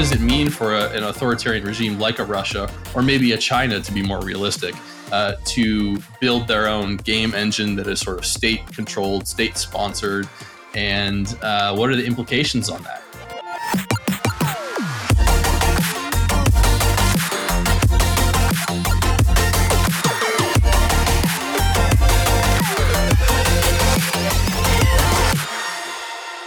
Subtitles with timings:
[0.00, 3.78] does it mean for a, an authoritarian regime like a Russia or maybe a China,
[3.78, 4.74] to be more realistic,
[5.12, 10.26] uh, to build their own game engine that is sort of state controlled, state sponsored?
[10.74, 13.99] And uh, what are the implications on that?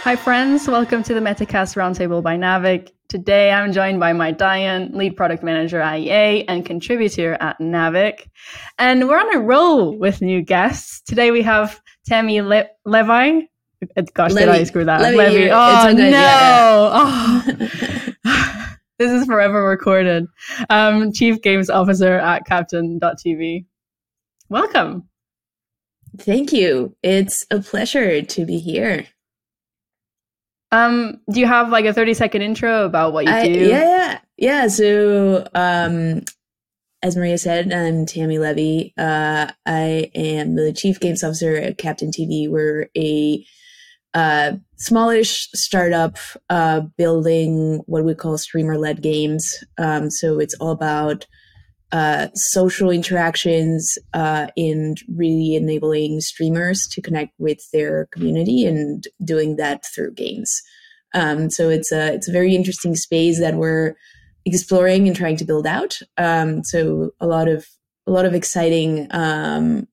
[0.04, 0.68] Hi, friends.
[0.68, 2.90] Welcome to the Metacast Roundtable by Naavik.
[3.08, 8.28] Today, I'm joined by Mike Dion, lead product manager at EA and contributor at Naavik.
[8.78, 11.00] And we're on a roll with new guests.
[11.00, 13.48] Today, we have Tammy Le- Levy.
[14.12, 14.44] Gosh, Levy.
[14.44, 15.00] did I screw that?
[15.00, 15.50] Levy, Levy.
[15.50, 16.06] Oh, no.
[16.06, 16.90] yeah,
[18.26, 18.66] Oh.
[18.98, 20.26] this is forever recorded.
[20.68, 23.64] Um, Chief Games Officer at Captain.tv.
[24.50, 25.08] Welcome.
[26.18, 26.94] Thank you.
[27.02, 29.06] It's a pleasure to be here.
[30.74, 33.52] Um, do you have like a 30 second intro about what you I, do?
[33.52, 34.68] yeah, yeah, yeah.
[34.68, 36.22] So, um,
[37.00, 38.92] as Maria said, I'm Tammy Levy.
[38.98, 42.50] Uh, I am the chief games officer at Captain TV.
[42.50, 43.46] We're a
[44.14, 46.18] uh, smallish startup
[46.50, 49.62] uh, building what we call streamer-led games.
[49.78, 51.26] Um, so it's all about
[51.94, 59.54] uh, social interactions uh, and really enabling streamers to connect with their community and doing
[59.54, 60.60] that through games.
[61.14, 63.94] Um, so it's a it's a very interesting space that we're
[64.44, 66.00] exploring and trying to build out.
[66.18, 67.64] Um, so a lot of
[68.08, 69.86] a lot of exciting um,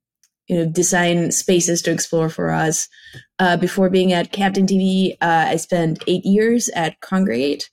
[0.48, 2.90] you know design spaces to explore for us.
[3.38, 7.66] Uh, before being at Captain TV, uh, I spent eight years at Kongregate.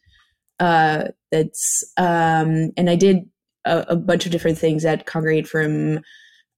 [0.60, 3.24] Uh, that's um, and I did
[3.68, 6.00] a, a, bunch of different things that Kongregate from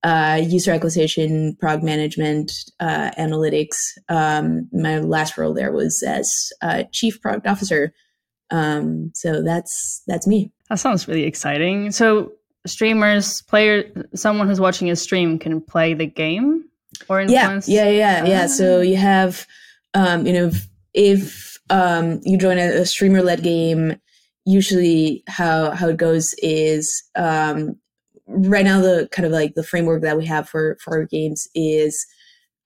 [0.02, 3.76] uh, user acquisition, prog management, uh, analytics.
[4.08, 6.30] Um, my last role there was as
[6.62, 7.92] uh, chief product officer.
[8.50, 10.52] Um, so that's that's me.
[10.68, 11.92] That sounds really exciting.
[11.92, 12.32] So
[12.66, 16.64] streamers, player, someone who's watching a stream can play the game
[17.08, 17.68] or influence.
[17.68, 18.46] Yeah, yeah, yeah, yeah.
[18.46, 19.46] So you have,
[19.94, 23.96] um, you know, if, if um, you join a, a streamer-led game,
[24.44, 27.76] usually how how it goes is um,
[28.26, 31.48] right now the kind of like the framework that we have for for our games
[31.54, 32.06] is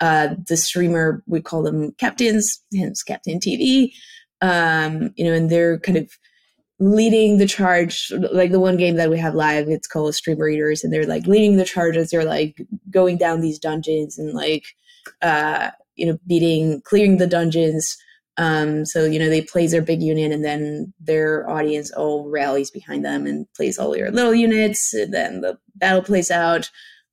[0.00, 3.92] uh, the streamer we call them captains, hence Captain TV.
[4.40, 6.10] Um, you know, and they're kind of
[6.80, 10.82] leading the charge like the one game that we have live it's called streamer eaters
[10.82, 12.60] and they're like leading the charge as they're like
[12.90, 14.64] going down these dungeons and like
[15.22, 17.96] uh you know beating clearing the dungeons
[18.36, 22.70] um so you know they plays their big unit and then their audience all rallies
[22.70, 26.70] behind them and plays all their little units and then the battle plays out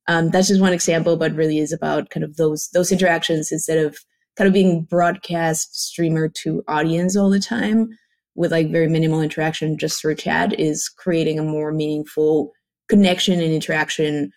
[0.08, 3.78] um that's just one example but really is about kind of those those interactions instead
[3.78, 3.96] of
[4.36, 7.88] kind of being broadcast streamer to audience all the time
[8.34, 12.52] with like very minimal interaction just through chat is creating a more meaningful
[12.88, 14.30] connection and interaction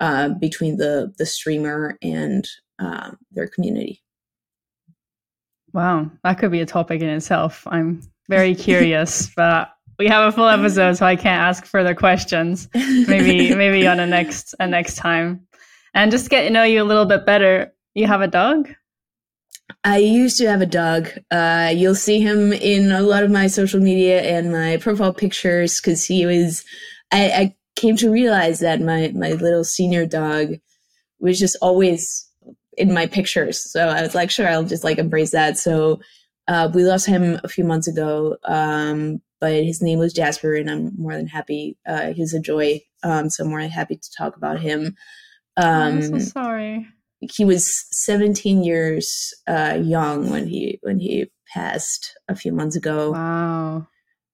[0.00, 2.46] uh, between the the streamer and
[2.78, 4.02] uh, their community.
[5.72, 7.66] Wow, that could be a topic in itself.
[7.66, 12.68] I'm very curious, but we have a full episode, so I can't ask further questions.
[12.74, 15.46] Maybe maybe on a next a next time.
[15.94, 18.68] And just to get to know you a little bit better, you have a dog.
[19.84, 21.10] I used to have a dog.
[21.30, 25.80] Uh, you'll see him in a lot of my social media and my profile pictures
[25.80, 26.64] because he was.
[27.12, 30.54] I, I, came to realize that my my little senior dog
[31.20, 32.27] was just always
[32.78, 33.60] in my pictures.
[33.60, 35.58] So I was like, sure, I'll just like embrace that.
[35.58, 36.00] So
[36.46, 40.70] uh, we lost him a few months ago, um, but his name was Jasper, and
[40.70, 41.76] I'm more than happy.
[41.86, 42.80] Uh, he was a joy.
[43.02, 44.96] Um, so I'm more than happy to talk about him.
[45.56, 46.86] Um, I'm so sorry
[47.20, 53.12] he was 17 years uh, young when he when he passed a few months ago.
[53.12, 53.88] Wow.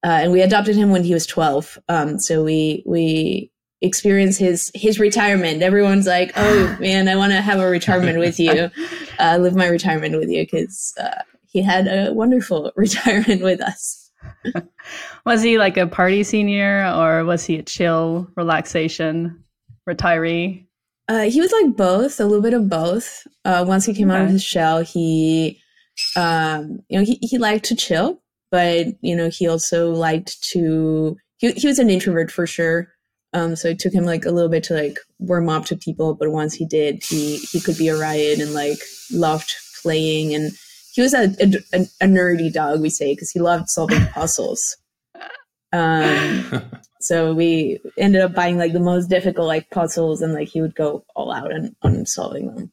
[0.05, 1.79] Uh, and we adopted him when he was 12.
[1.89, 3.51] Um, so we we
[3.85, 5.63] experienced his his retirement.
[5.63, 8.71] Everyone's like, "Oh man, I want to have a retirement with you,
[9.19, 14.11] uh, live my retirement with you," because uh, he had a wonderful retirement with us.
[15.27, 19.45] was he like a party senior, or was he a chill relaxation
[19.89, 20.67] retiree?
[21.07, 23.27] Uh, he was like both, a little bit of both.
[23.45, 24.19] Uh, once he came okay.
[24.19, 25.61] out of his shell, he,
[26.17, 31.17] um, you know, he, he liked to chill, but you know, he also liked to.
[31.39, 32.94] He he was an introvert for sure.
[33.35, 36.15] Um, so it took him like a little bit to like warm up to people,
[36.15, 38.79] but once he did, he he could be a riot and like
[39.11, 39.53] loved
[39.83, 40.53] playing, and
[40.93, 41.25] he was a
[41.75, 44.77] a, a nerdy dog, we say, because he loved solving puzzles.
[45.73, 46.63] Um,
[47.01, 50.77] so we ended up buying like the most difficult like puzzles, and like he would
[50.77, 52.73] go all out on, on solving them.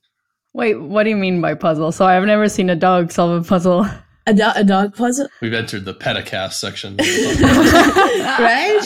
[0.54, 1.92] Wait, what do you mean by puzzle?
[1.92, 3.88] So I've never seen a dog solve a puzzle.
[4.28, 6.96] A, do- a dog puzzle, We've entered the Pedicast section.
[7.00, 8.80] right?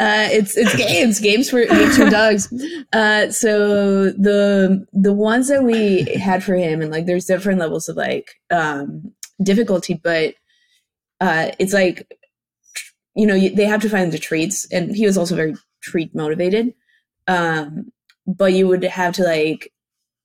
[0.00, 2.52] Uh, it's it's games, games for games for dogs.
[2.92, 7.88] Uh, so the the ones that we had for him, and like there's different levels
[7.88, 9.12] of like um,
[9.42, 10.34] difficulty, but
[11.20, 12.10] uh, it's like
[13.14, 16.14] you know you, they have to find the treats, and he was also very treat
[16.14, 16.74] motivated.
[17.28, 17.92] Um,
[18.26, 19.72] but you would have to like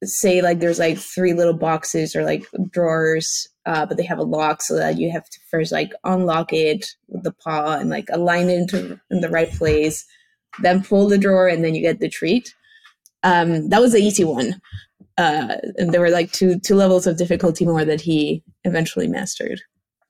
[0.07, 4.24] say like there's like three little boxes or like drawers uh, but they have a
[4.24, 8.07] lock so that you have to first like unlock it with the paw and like
[8.12, 10.06] align it into in the right place
[10.60, 12.54] then pull the drawer and then you get the treat.
[13.24, 14.62] Um, that was the easy one.
[15.18, 19.62] Uh, and there were like two two levels of difficulty more that he eventually mastered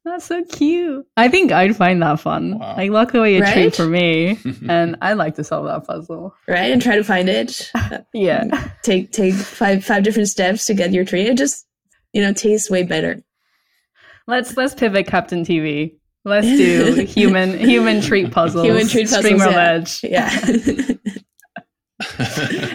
[0.05, 1.05] That's so cute.
[1.17, 2.59] I think I'd find that fun.
[2.59, 2.75] Wow.
[2.77, 3.53] Like, luckily, a Right?
[3.53, 4.37] treat for me,
[4.69, 6.33] and I like to solve that puzzle.
[6.47, 7.71] right and try to find it
[8.13, 8.69] Yeah.
[8.83, 11.65] take take five five different steps to get your treat it just
[12.13, 13.21] you know tastes way better
[14.27, 15.97] Let's let's pivot Captain TV.
[16.23, 18.65] Let's do human human treat puzzles.
[18.65, 19.71] Human treat puzzles, Streamer yeah.
[19.73, 20.03] Edge.
[20.03, 20.95] yeah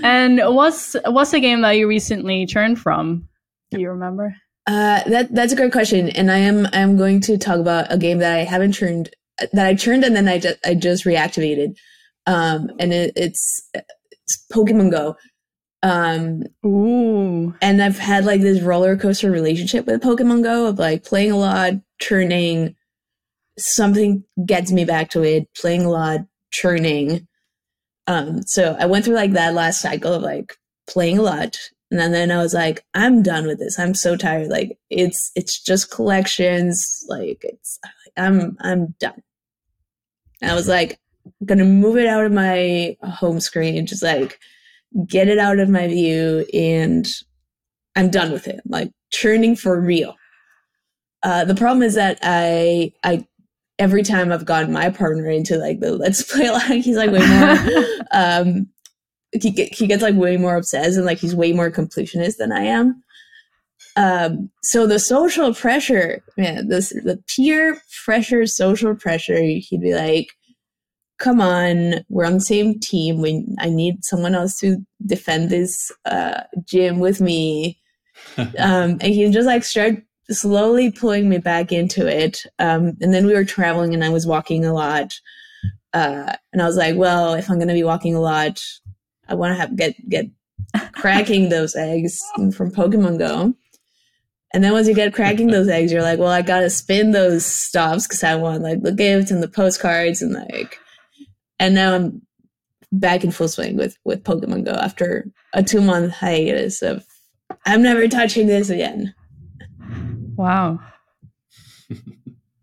[0.03, 3.29] And what's what's a game that you recently churned from?
[3.71, 4.35] Do you remember?
[4.71, 7.93] Uh, that that's a great question, and I am I am going to talk about
[7.93, 9.11] a game that I haven't churned
[9.53, 11.75] that I churned and then I just I just reactivated,
[12.29, 15.17] um, and it, it's it's Pokemon Go,
[15.83, 17.53] um, Ooh.
[17.61, 21.37] and I've had like this roller coaster relationship with Pokemon Go of like playing a
[21.37, 22.77] lot, churning,
[23.59, 26.21] something gets me back to it, playing a lot,
[26.53, 27.27] churning.
[28.07, 30.55] Um, so I went through like that last cycle of like
[30.89, 31.57] playing a lot,
[31.91, 33.79] and then, then I was like, I'm done with this.
[33.79, 34.49] I'm so tired.
[34.49, 37.05] Like it's it's just collections.
[37.09, 37.79] Like it's
[38.17, 39.23] I'm I'm done.
[40.41, 44.39] And I was like, I'm gonna move it out of my home screen, just like
[45.07, 47.07] get it out of my view, and
[47.97, 48.61] I'm done with it.
[48.67, 50.15] Like churning for real.
[51.23, 53.27] Uh, the problem is that I I
[53.81, 57.27] every time I've gotten my partner into like the let's play like he's like way
[57.27, 58.69] more um
[59.33, 62.53] he get, he gets like way more obsessed and like he's way more completionist than
[62.53, 63.03] I am.
[63.97, 69.41] Um, so the social pressure, man, this the peer pressure, social pressure.
[69.43, 70.29] He'd be like,
[71.19, 73.21] "Come on, we're on the same team.
[73.21, 77.79] We I need someone else to defend this uh, gym with me."
[78.37, 82.43] um, and he just like started slowly pulling me back into it.
[82.59, 85.15] Um, and then we were traveling, and I was walking a lot.
[85.93, 88.61] Uh, and I was like, "Well, if I'm going to be walking a lot,
[89.31, 90.27] I want to have get get
[90.93, 93.55] cracking those eggs from Pokemon Go."
[94.53, 97.47] And then once you get cracking those eggs, you're like, well, I gotta spin those
[97.47, 100.79] stops because I want like the gifts and the postcards and like.
[101.59, 102.23] And now I'm
[102.93, 107.05] back in full swing with with Pokemon Go after a two month hiatus of
[107.67, 109.15] I'm never touching this again.
[110.37, 110.81] Wow.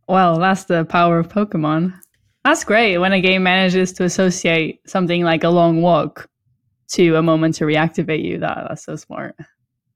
[0.07, 1.93] well, that's the power of Pokemon.
[2.43, 6.29] That's great when a game manages to associate something like a long walk
[6.89, 8.39] to a moment to reactivate you.
[8.39, 9.35] That that's so smart.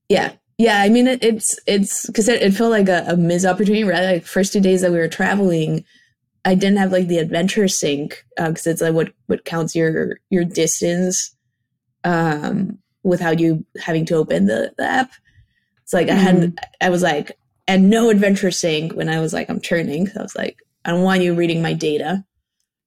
[0.10, 0.82] Yeah, yeah.
[0.82, 3.84] I mean, it, it's it's because it, it felt like a, a missed opportunity.
[3.84, 5.86] Right, like first two days that we were traveling,
[6.46, 10.44] I didn't have like the adventure sync because it's like what what counts your your
[10.44, 11.36] distance
[12.04, 15.12] um without you having to open the, the app.
[15.84, 19.50] It's like I had I was like and no adventure sync when I was like
[19.50, 20.08] I'm churning.
[20.08, 22.26] So I was like I don't want you reading my data.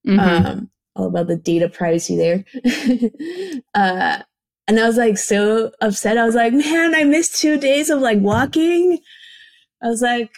[0.06, 0.18] Mhm.
[0.18, 2.44] Um, all about the data privacy there.
[3.74, 4.22] uh,
[4.66, 6.16] and I was like so upset.
[6.18, 8.98] I was like, man, I missed two days of like walking.
[9.82, 10.30] I was like,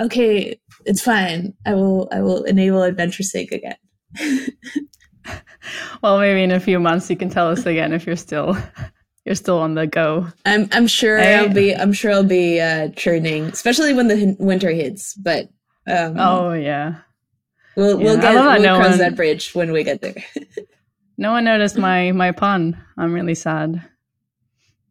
[0.00, 1.54] okay, it's fine.
[1.66, 3.76] I will I will enable adventure sync again.
[6.02, 8.56] well, maybe in a few months you can tell us again if you're still
[9.24, 10.28] you're still on the go.
[10.44, 11.36] I'm I'm sure Hey.
[11.36, 15.14] I'll be I'm sure I'll be uh, churning, especially when the hin- winter hits.
[15.14, 15.48] But
[15.88, 16.98] um, Oh yeah.
[17.76, 20.14] We'll we'll get love that we'll no cross one- that bridge when we get there.
[21.18, 22.82] No one noticed my my pun.
[22.98, 23.86] I'm really sad.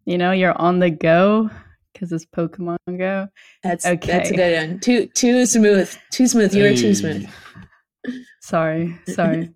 [0.06, 1.50] You know, you're on the go
[1.92, 3.28] because it's Pokemon Go.
[3.64, 4.08] That's okay.
[4.12, 4.80] that's a good one.
[4.80, 5.94] Too too smooth.
[6.12, 6.54] Too smooth.
[6.54, 7.28] You were too smooth.
[8.42, 9.52] Sorry, sorry.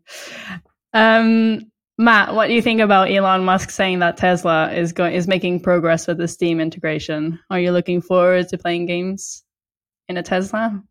[0.94, 1.62] um,
[1.98, 5.62] Matt, what do you think about Elon Musk saying that Tesla is going is making
[5.62, 7.39] progress with the Steam integration?
[7.50, 9.44] Are you looking forward to playing games
[10.10, 10.84] in a Tesla?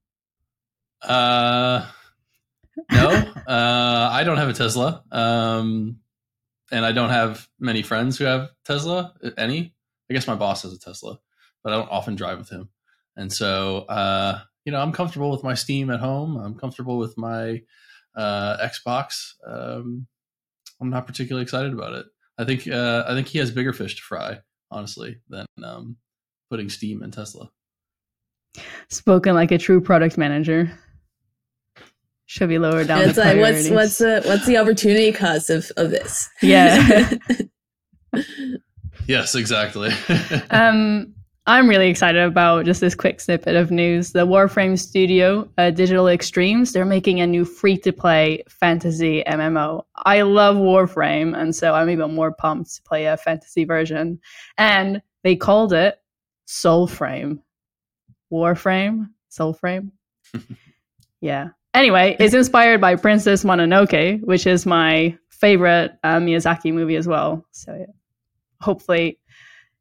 [1.03, 1.87] Uh,
[2.93, 3.09] no,
[3.47, 5.99] uh, I don't have a Tesla, um,
[6.71, 9.15] and I don't have many friends who have Tesla.
[9.37, 9.75] Any,
[10.11, 11.19] I guess my boss has a Tesla,
[11.63, 12.69] but I don't often drive with him,
[13.17, 16.37] and so uh, you know I'm comfortable with my Steam at home.
[16.37, 17.63] I'm comfortable with my
[18.17, 19.33] uh, Xbox.
[19.47, 20.07] Um,
[20.81, 22.07] I'm not particularly excited about it.
[22.39, 24.41] I think uh, I think he has bigger fish to fry,
[24.71, 25.97] honestly, than um,
[26.51, 27.51] putting Steam in Tesla.
[28.89, 30.71] Spoken like a true product manager.
[32.27, 33.03] Should be lower down.
[33.03, 36.29] It's like what's what's the what's the opportunity cost of of this?
[36.41, 37.11] Yeah.
[39.07, 39.91] yes, exactly.
[40.51, 41.15] um,
[41.47, 44.13] I'm really excited about just this quick snippet of news.
[44.13, 49.85] The Warframe studio, uh, Digital Extremes, they're making a new free to play fantasy MMO.
[49.95, 54.19] I love Warframe, and so I'm even more pumped to play a fantasy version.
[54.57, 55.99] And they called it
[56.49, 57.41] Soulframe.
[58.33, 59.11] Warframe?
[59.31, 59.91] Soulframe?
[61.21, 61.49] yeah.
[61.75, 67.45] Anyway, it's inspired by Princess Mononoke, which is my favorite uh, Miyazaki movie as well.
[67.51, 67.87] So yeah.
[68.61, 69.19] hopefully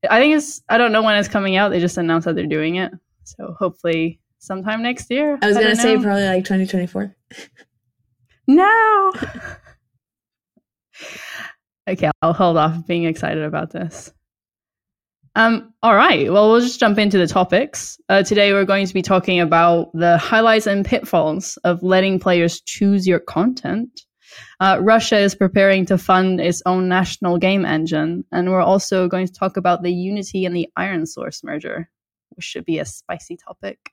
[0.09, 1.69] I think it's I don't know when it's coming out.
[1.69, 2.91] They just announced that they're doing it.
[3.23, 5.39] So hopefully sometime next year.
[5.41, 7.15] I was gonna say probably like 2024.
[8.47, 9.13] no.
[11.89, 14.12] okay, I'll hold off being excited about this.
[15.36, 16.32] Um, all right.
[16.32, 18.00] Well, we'll just jump into the topics.
[18.08, 22.62] Uh, today, we're going to be talking about the highlights and pitfalls of letting players
[22.62, 24.02] choose your content.
[24.60, 29.28] Uh, Russia is preparing to fund its own national game engine, and we're also going
[29.28, 31.90] to talk about the Unity and the ironSource merger,
[32.32, 33.92] which should be a spicy topic.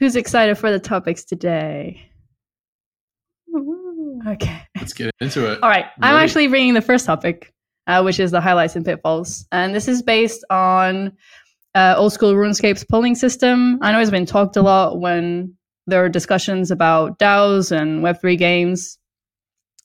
[0.00, 2.10] Who's excited for the topics today?
[4.26, 4.62] Okay.
[4.76, 5.62] Let's get into it.
[5.62, 5.86] All right.
[6.00, 7.52] I'm actually bringing the first topic,
[7.88, 9.46] uh, which is the highlights and pitfalls.
[9.50, 11.12] And this is based on
[11.74, 13.78] uh, old school RuneScape's polling system.
[13.82, 15.54] I know it's been talked a lot when
[15.86, 18.98] there are discussions about DAOs and Web3 games.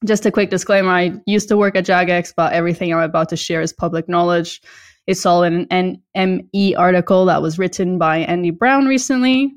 [0.05, 3.37] Just a quick disclaimer I used to work at Jagex, but everything I'm about to
[3.37, 4.61] share is public knowledge.
[5.07, 9.53] It's all in an NME article that was written by Andy Brown recently.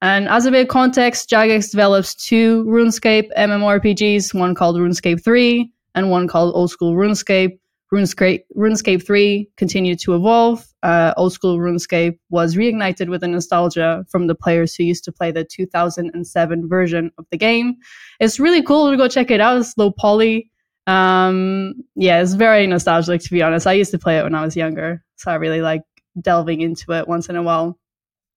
[0.00, 5.72] And as a bit of context, Jagex develops two RuneScape MMORPGs, one called RuneScape 3
[5.96, 7.58] and one called Old School RuneScape.
[7.92, 10.66] RuneScape, RuneScape 3 continued to evolve.
[10.82, 15.12] Uh, old school RuneScape was reignited with the nostalgia from the players who used to
[15.12, 17.76] play the 2007 version of the game.
[18.20, 19.58] It's really cool to go check it out.
[19.58, 20.50] It's low poly.
[20.86, 23.66] Um, yeah, it's very nostalgic to be honest.
[23.66, 25.82] I used to play it when I was younger, so I really like
[26.20, 27.78] delving into it once in a while.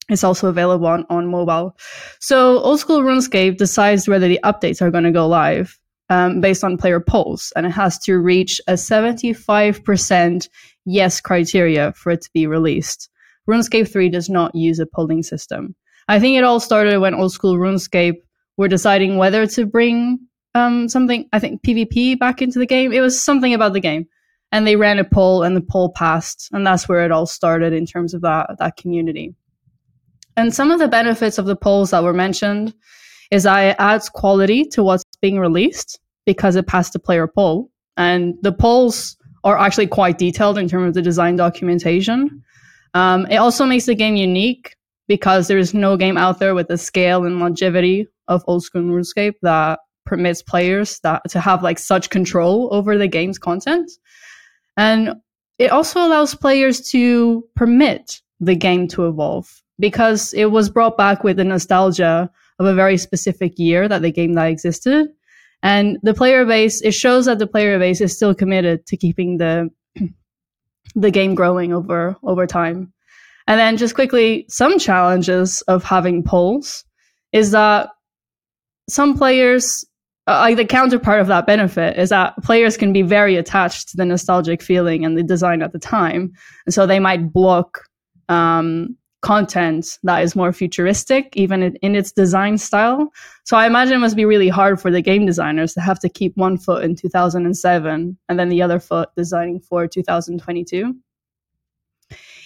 [0.10, 1.78] It's also available on, on mobile.
[2.20, 5.78] So old school RuneScape decides whether the updates are going to go live
[6.12, 10.50] um, based on player polls, and it has to reach a 75%
[10.86, 13.10] yes criteria for it to be released.
[13.50, 15.74] RuneScape 3 does not use a polling system.
[16.10, 18.18] I think it all started when old school RuneScape
[18.58, 20.20] were deciding whether to bring
[20.54, 22.92] um, something, I think PvP back into the game.
[22.92, 24.06] It was something about the game.
[24.52, 26.50] And they ran a poll and the poll passed.
[26.52, 29.34] And that's where it all started in terms of that, that community.
[30.36, 32.74] And some of the benefits of the polls that were mentioned
[33.32, 37.70] is that it adds quality to what's being released because it passed a player poll.
[37.98, 42.44] And the polls are actually quite detailed in terms of the design documentation.
[42.94, 44.76] Um, it also makes the game unique
[45.08, 49.34] because there's no game out there with the scale and longevity of old school RuneScape
[49.42, 53.92] that permits players that to have like such control over the game's content.
[54.78, 55.16] And
[55.60, 61.24] it also allows players to permit the game to evolve because it was brought back
[61.24, 62.30] with the nostalgia
[62.62, 65.10] of a very specific year that the game that existed.
[65.64, 69.38] And the player base, it shows that the player base is still committed to keeping
[69.38, 69.70] the
[70.96, 72.94] the game growing over over time.
[73.48, 76.86] And then just quickly, some challenges of having polls
[77.32, 77.90] is that
[78.90, 79.86] some players
[80.28, 83.98] uh, like the counterpart of that benefit is that players can be very attached to
[83.98, 86.32] the nostalgic feeling and the design at the time
[86.66, 87.80] and so they might block
[88.30, 93.12] um, content that is more futuristic, even in, its design style.
[93.44, 96.10] So I imagine it must be really hard for the game designers to have to
[96.10, 100.96] keep one foot in 2007 and then the other foot designing for 2022.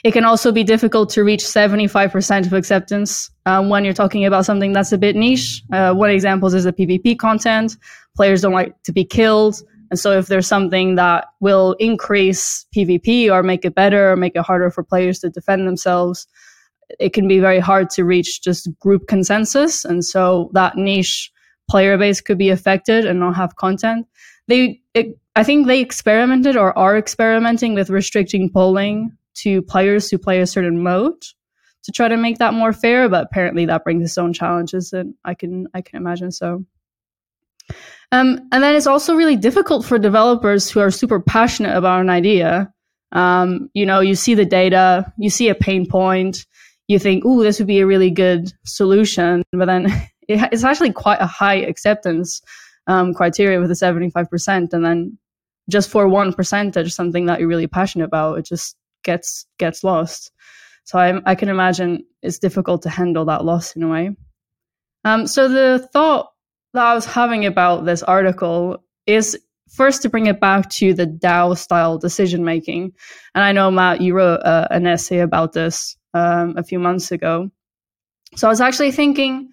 [0.04, 4.46] It can also be difficult to reach 75% of acceptance um, when you're talking about
[4.46, 5.64] something that's a bit niche.
[5.74, 7.76] Uh, one example is the PvP content.
[8.16, 9.64] Players don't like to be killed.
[9.90, 14.36] And so if there's something that will increase PvP or make it better or make
[14.36, 16.28] it harder for players to defend themselves,
[17.00, 19.86] it can be very hard to reach just group consensus.
[19.86, 21.32] And so that niche
[21.70, 24.08] player base could be affected and not have content.
[24.48, 30.18] They, it, I think they experimented or are experimenting with restricting polling to players who
[30.18, 31.22] play a certain mode
[31.84, 33.10] to try to make that more fair.
[33.10, 36.66] But apparently that brings its own challenges and I can, I can imagine so.
[38.12, 42.10] Um, and then it's also really difficult for developers who are super passionate about an
[42.10, 42.72] idea.
[43.12, 46.46] Um, you know, you see the data, you see a pain point,
[46.88, 49.88] you think, oh, this would be a really good solution, but then
[50.28, 52.42] it's actually quite a high acceptance
[52.88, 54.74] um, criteria with a 75%.
[54.74, 55.18] And then
[55.70, 60.32] just for one percentage, something that you're really passionate about, it just gets gets lost.
[60.84, 64.16] So I, I can imagine it's difficult to handle that loss in a way.
[65.04, 66.32] Um, so the thought
[66.74, 69.38] that I was having about this article is
[69.70, 72.94] first to bring it back to the DAO style decision making.
[73.34, 77.12] And I know, Matt, you wrote uh, an essay about this um, a few months
[77.12, 77.52] ago.
[78.36, 79.52] So I was actually thinking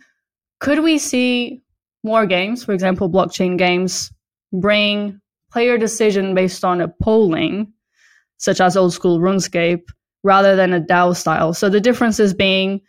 [0.60, 1.60] could we see
[2.04, 4.12] more games, for example, blockchain games,
[4.52, 7.72] bring player decision based on a polling,
[8.38, 9.82] such as old school RuneScape,
[10.22, 11.52] rather than a DAO style?
[11.52, 12.80] So the difference is being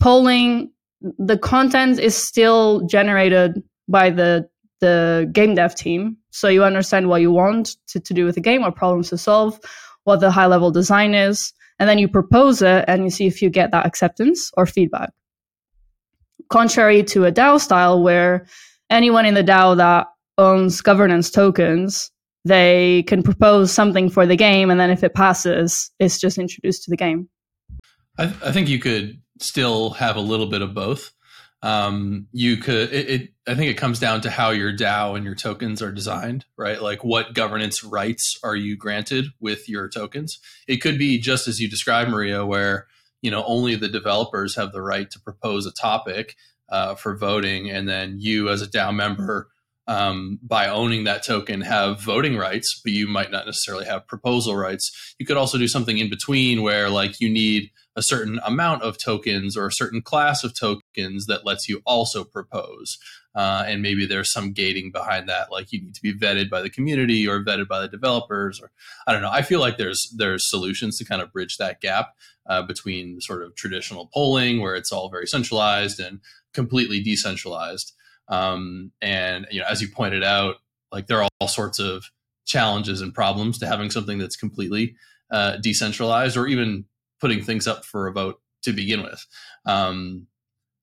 [0.00, 4.48] polling, the content is still generated by the
[4.80, 6.16] the game dev team.
[6.30, 9.18] So you understand what you want to, to do with the game, what problems to
[9.18, 9.58] solve,
[10.04, 13.42] what the high level design is, and then you propose it and you see if
[13.42, 15.10] you get that acceptance or feedback.
[16.50, 18.46] Contrary to a DAO style where
[18.90, 20.06] anyone in the DAO that
[20.38, 22.10] owns governance tokens,
[22.44, 26.84] they can propose something for the game, and then if it passes, it's just introduced
[26.84, 27.28] to the game.
[28.18, 31.13] I, th- I think you could still have a little bit of both.
[31.64, 35.24] Um, you could, it, it, I think it comes down to how your DAO and
[35.24, 36.80] your tokens are designed, right?
[36.80, 40.38] Like what governance rights are you granted with your tokens?
[40.68, 42.86] It could be just as you described, Maria, where
[43.22, 46.36] you know only the developers have the right to propose a topic
[46.68, 49.48] uh, for voting, and then you as a DAO member,
[49.86, 54.54] um, by owning that token, have voting rights, but you might not necessarily have proposal
[54.54, 55.14] rights.
[55.18, 58.98] You could also do something in between where like you need a certain amount of
[58.98, 62.98] tokens or a certain class of tokens that lets you also propose.
[63.34, 66.62] Uh, and maybe there's some gating behind that, like you need to be vetted by
[66.62, 68.70] the community or vetted by the developers, or
[69.06, 69.30] I don't know.
[69.30, 72.14] I feel like there's there's solutions to kind of bridge that gap
[72.46, 76.20] uh, between sort of traditional polling, where it's all very centralized, and
[76.52, 77.92] completely decentralized.
[78.28, 80.56] Um, and you know, as you pointed out,
[80.92, 82.04] like there are all sorts of
[82.46, 84.94] challenges and problems to having something that's completely
[85.32, 86.84] uh, decentralized, or even
[87.20, 89.26] putting things up for a vote to begin with.
[89.66, 90.26] Um,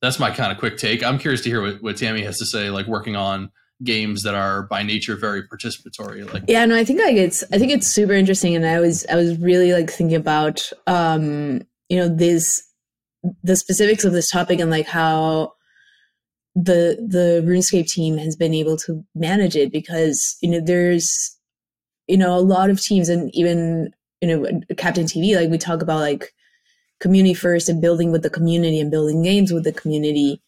[0.02, 1.04] that's my kind of quick take.
[1.04, 3.52] I'm curious to hear what, what Tammy has to say, like working on
[3.84, 7.58] games that are by nature very participatory like yeah no i think like it's i
[7.58, 11.98] think it's super interesting and i was i was really like thinking about um you
[11.98, 12.62] know this
[13.44, 15.52] the specifics of this topic and like how
[16.56, 21.38] the the runescape team has been able to manage it because you know there's
[22.08, 25.82] you know a lot of teams and even you know captain tv like we talk
[25.82, 26.34] about like
[27.02, 30.42] community first and building with the community and building games with the community.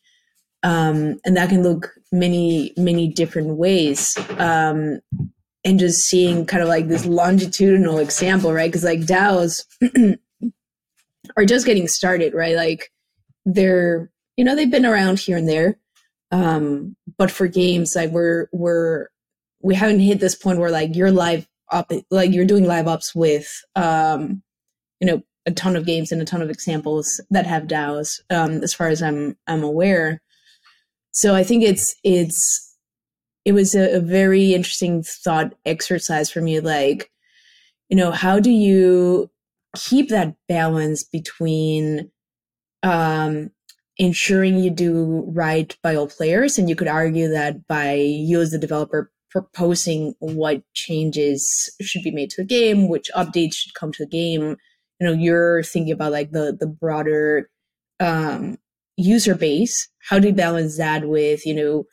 [0.62, 4.16] Um, and that can look many many different ways.
[4.38, 5.02] Um,
[5.66, 8.70] and just seeing kind of like this longitudinal example right?
[8.70, 9.66] Because like daos
[11.38, 12.56] are just getting started right?
[12.56, 12.92] Like
[13.46, 15.78] they're you know they've been around here and there.
[16.32, 19.08] Um, but for games like we're we're
[19.62, 23.16] we haven't hit this point where like you're live up like you're doing live ops
[23.16, 24.44] with um
[25.00, 28.64] you know a ton of games and a ton of examples that have DAOs um
[28.64, 30.22] as far as I'm I'm aware.
[31.12, 32.76] So I think it's it's
[33.46, 37.12] it was a, a very interesting thought exercise for me like
[37.90, 39.30] you know how do you
[39.76, 42.10] keep that balance between
[42.84, 43.50] um
[43.98, 48.52] ensuring you do right by all players and you could argue that by you as
[48.52, 53.92] the developer proposing what changes should be made to the game, which updates should come
[53.92, 54.56] to the game.
[55.04, 57.50] You know, you're thinking about like the the broader
[58.00, 58.58] um,
[58.96, 59.90] user base.
[60.08, 61.84] How do you balance that with you know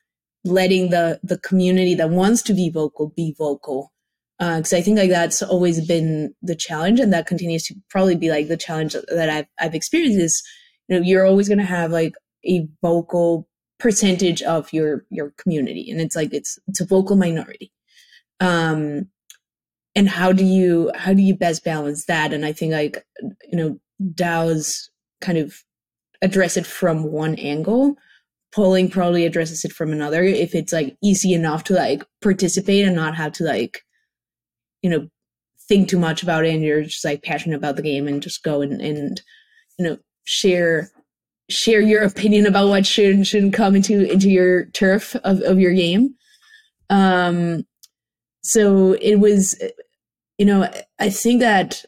[0.44, 3.92] letting the the community that wants to be vocal be vocal?
[4.38, 8.14] Because uh, I think like that's always been the challenge, and that continues to probably
[8.14, 10.20] be like the challenge that I've I've experienced.
[10.20, 10.42] Is
[10.86, 12.14] you know you're always going to have like
[12.46, 13.48] a vocal
[13.80, 17.72] percentage of your your community and it's like it's it's a vocal minority
[18.38, 19.08] um
[19.94, 23.04] and how do you how do you best balance that and i think like
[23.50, 23.78] you know
[24.14, 24.88] daos
[25.20, 25.54] kind of
[26.22, 27.94] address it from one angle
[28.52, 32.96] polling probably addresses it from another if it's like easy enough to like participate and
[32.96, 33.82] not have to like
[34.82, 35.08] you know
[35.68, 38.42] think too much about it and you're just like passionate about the game and just
[38.42, 39.22] go and and
[39.78, 40.90] you know share
[41.50, 45.58] share your opinion about what should and shouldn't come into into your turf of, of
[45.58, 46.14] your game.
[46.88, 47.64] Um,
[48.42, 49.60] so it was,
[50.38, 51.84] you know, I think that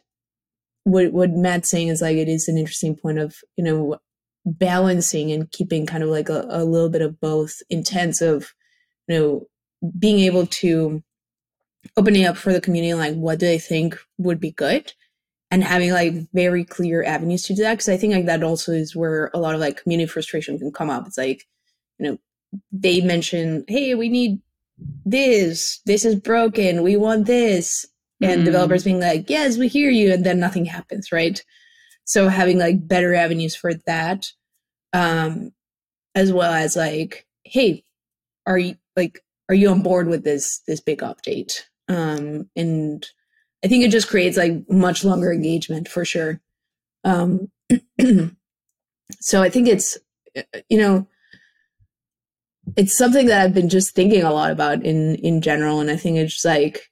[0.83, 3.97] what what Matt's saying is like it is an interesting point of you know
[4.45, 8.53] balancing and keeping kind of like a, a little bit of both intense of
[9.07, 9.47] you know
[9.97, 11.01] being able to
[11.97, 14.93] opening up for the community like what do they think would be good
[15.53, 17.73] and having like very clear avenues to do that.
[17.73, 20.71] Because i think like that also is where a lot of like community frustration can
[20.71, 21.05] come up.
[21.07, 21.45] It's like
[21.99, 22.17] you know
[22.71, 24.39] they mention hey we need
[25.05, 27.85] this this is broken we want this.
[28.21, 28.45] And mm.
[28.45, 31.43] developers being like yes we hear you and then nothing happens right?
[32.05, 34.27] So having like better avenues for that
[34.93, 35.51] um
[36.15, 37.83] as well as like hey
[38.45, 41.63] are you like are you on board with this this big update?
[41.87, 43.05] Um and
[43.63, 46.39] i think it just creates like much longer engagement for sure.
[47.03, 47.51] Um
[49.19, 49.97] so i think it's
[50.69, 51.07] you know
[52.75, 55.95] it's something that i've been just thinking a lot about in in general and i
[55.95, 56.89] think it's like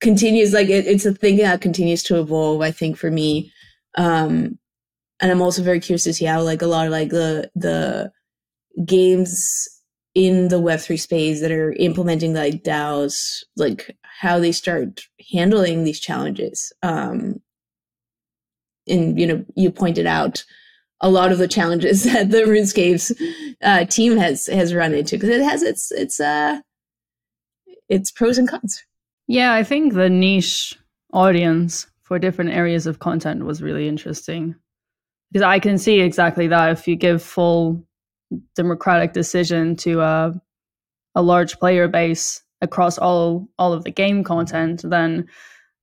[0.00, 3.50] continues like it, it's a thing that continues to evolve i think for me.
[3.96, 4.58] Um
[5.20, 8.10] and i'm also very curious to see how like a lot of like the the
[8.84, 9.66] games
[10.14, 15.00] in the web3 space that are implementing like daos like how they start
[15.32, 16.72] handling these challenges.
[16.82, 17.40] Um
[18.86, 20.44] and you know you pointed out
[21.04, 23.12] a lot of the challenges that the runescape's
[23.62, 26.60] uh, team has has run into because it has its its uh
[27.88, 28.82] its pros and cons
[29.26, 30.78] yeah, I think the niche
[31.12, 34.54] audience for different areas of content was really interesting
[35.32, 36.70] because I can see exactly that.
[36.72, 37.82] If you give full
[38.54, 40.40] democratic decision to a
[41.14, 45.26] a large player base across all all of the game content, then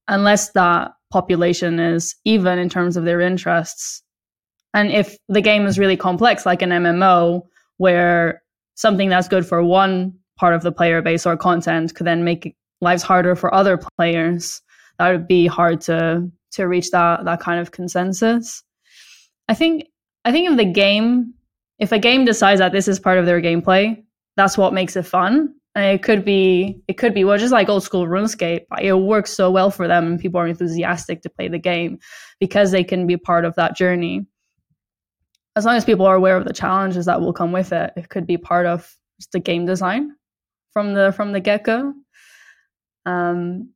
[0.08, 4.04] unless that population is even in terms of their interests,
[4.74, 7.44] and if the game is really complex, like an MMO,
[7.78, 8.42] where
[8.76, 12.56] something that's good for one part of the player base or content could then make
[12.80, 14.62] lives harder for other players,
[14.98, 18.64] that would be hard to to reach that that kind of consensus.
[19.48, 19.86] I think
[20.26, 21.34] I think if the game
[21.80, 24.02] if a game decides that this is part of their gameplay,
[24.38, 25.54] that's what makes it fun.
[25.74, 28.66] And it could be it could be well just like old school RuneScape.
[28.80, 32.00] It works so well for them and people are enthusiastic to play the game
[32.40, 34.26] because they can be part of that journey.
[35.56, 38.10] As long as people are aware of the challenges that will come with it, it
[38.10, 38.96] could be part of
[39.34, 40.16] the game design
[40.74, 41.94] from the from the get-go
[43.06, 43.70] um,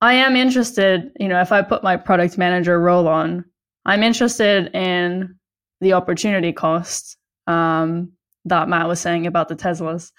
[0.00, 3.44] I am interested, you know, if I put my product manager role on,
[3.86, 5.36] I'm interested in
[5.80, 7.16] the opportunity cost
[7.46, 8.12] um,
[8.44, 10.10] that Matt was saying about the Teslas.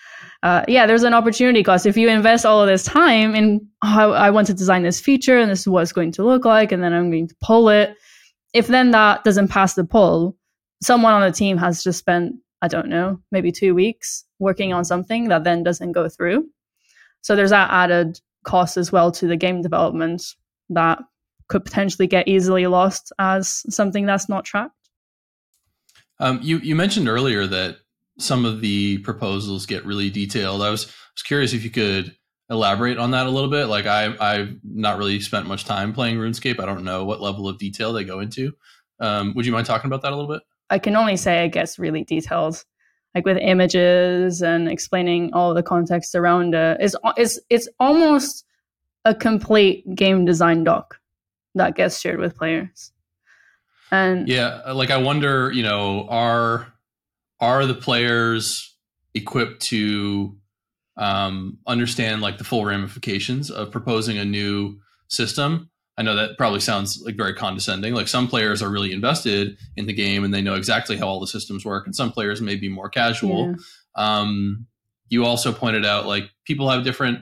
[0.42, 1.86] Uh, yeah, there's an opportunity cost.
[1.86, 5.02] If you invest all of this time in, oh, I, I want to design this
[5.02, 7.36] feature and this is what it's going to look like, and then I'm going to
[7.42, 7.96] pull it.
[8.54, 10.38] If then that doesn't pass the pull,
[10.84, 14.86] someone on the team has just spent, I don't know, maybe two weeks working on
[14.86, 16.50] something that then doesn't go through.
[17.22, 20.24] So there's that added cost as well to the game development
[20.70, 21.00] that
[21.48, 24.74] could potentially get easily lost as something that's not tracked.
[26.20, 27.78] Um, you you mentioned earlier that
[28.18, 30.62] some of the proposals get really detailed.
[30.62, 32.16] I was was curious if you could
[32.50, 33.66] elaborate on that a little bit.
[33.66, 36.60] Like I I've not really spent much time playing RuneScape.
[36.60, 38.54] I don't know what level of detail they go into.
[39.00, 40.44] Um, would you mind talking about that a little bit?
[40.74, 42.64] I can only say it gets really detailed
[43.14, 46.78] like with images and explaining all the context around it.
[46.80, 48.44] It's, it's, it's almost
[49.06, 51.00] a complete game design doc
[51.54, 52.92] that gets shared with players.
[53.92, 56.74] And yeah, like I wonder, you know, are
[57.40, 58.76] are the players
[59.14, 60.36] equipped to
[60.98, 65.70] um, understand like the full ramifications of proposing a new system?
[65.98, 67.94] I know that probably sounds like very condescending.
[67.94, 71.20] Like some players are really invested in the game and they know exactly how all
[71.20, 73.52] the systems work, and some players may be more casual.
[73.52, 73.56] Yeah.
[73.96, 74.68] Um,
[75.10, 77.20] you also pointed out like people have different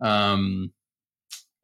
[0.00, 0.72] um,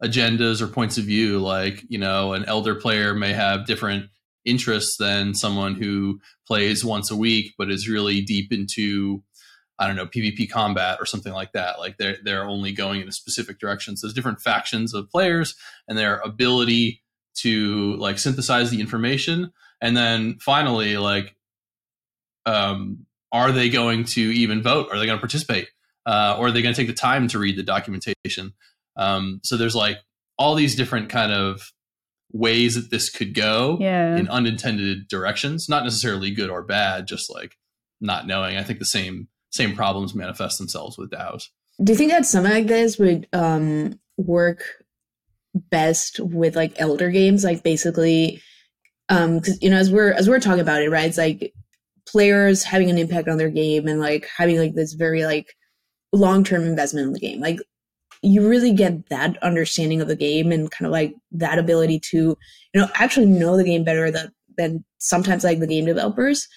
[0.03, 1.41] agendas or points of view.
[1.41, 4.07] Like you know, an elder player may have different
[4.45, 9.21] interests than someone who plays once a week but is really deep into
[9.79, 11.79] I don't know, PvP combat or something like that.
[11.79, 13.97] Like they're they're only going in a specific direction.
[13.97, 15.55] So there's different factions of players
[15.87, 17.03] and their ability
[17.39, 19.53] to like synthesize the information.
[19.81, 21.37] And then finally, like
[22.47, 24.89] um, are they going to even vote?
[24.91, 25.69] Are they going to participate?
[26.07, 28.55] Uh, or are they going to take the time to read the documentation?
[28.97, 29.99] Um, so there's like
[30.39, 31.73] all these different kind of
[32.33, 34.17] ways that this could go yeah.
[34.17, 37.57] in unintended directions, not necessarily good or bad, just like
[38.01, 38.57] not knowing.
[38.57, 41.49] I think the same same problems manifest themselves with DAOs.
[41.83, 44.62] Do you think that something like this would um, work
[45.55, 47.45] best with like elder games?
[47.45, 48.42] Like basically,
[49.09, 51.07] um, because you know, as we're as we're talking about it, right?
[51.07, 51.53] It's like
[52.09, 55.55] players having an impact on their game and like having like this very like
[56.12, 57.40] long term investment in the game.
[57.40, 57.59] Like
[58.23, 62.37] you really get that understanding of the game and kind of like that ability to
[62.75, 66.49] you know actually know the game better than than sometimes like the game developers.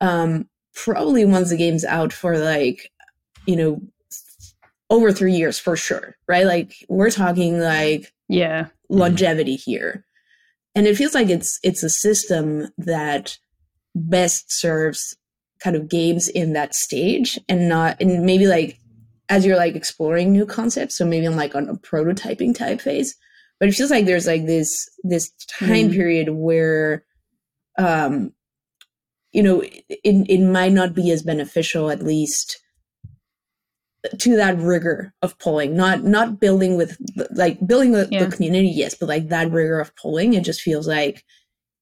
[0.00, 2.90] Um, probably once the game's out for like,
[3.46, 3.80] you know,
[4.88, 6.46] over three years for sure, right?
[6.46, 10.04] Like we're talking like yeah longevity here,
[10.74, 13.38] and it feels like it's it's a system that
[13.94, 15.16] best serves
[15.62, 18.78] kind of games in that stage and not and maybe like
[19.28, 23.14] as you're like exploring new concepts so maybe i'm like on a prototyping type phase
[23.58, 25.92] but it feels like there's like this this time Mm.
[25.92, 27.04] period where
[27.78, 28.32] um
[29.32, 32.58] you know it, it might not be as beneficial at least
[34.18, 36.96] to that rigor of polling not not building with
[37.32, 38.24] like building the, Yeah.
[38.24, 41.24] the community yes but like that rigor of polling it just feels like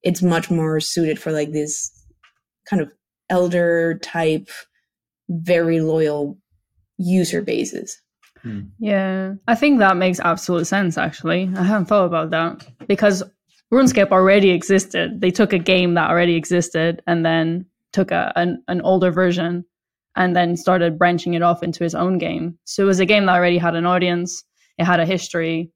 [0.03, 1.91] it's much more suited for like this
[2.69, 2.91] kind of
[3.29, 4.49] elder type
[5.29, 6.37] very loyal
[6.97, 7.99] user bases.
[8.41, 8.61] Hmm.
[8.79, 10.97] Yeah, I think that makes absolute sense.
[10.97, 12.65] Actually, I haven't thought about that.
[12.87, 13.21] Because
[13.71, 15.21] RuneScape already existed.
[15.21, 19.65] They took a game that already existed and then took a an, an older version
[20.15, 22.57] and then started branching it off into his own game.
[22.65, 24.43] So it was a game that already had an audience,
[24.77, 25.71] it had a history,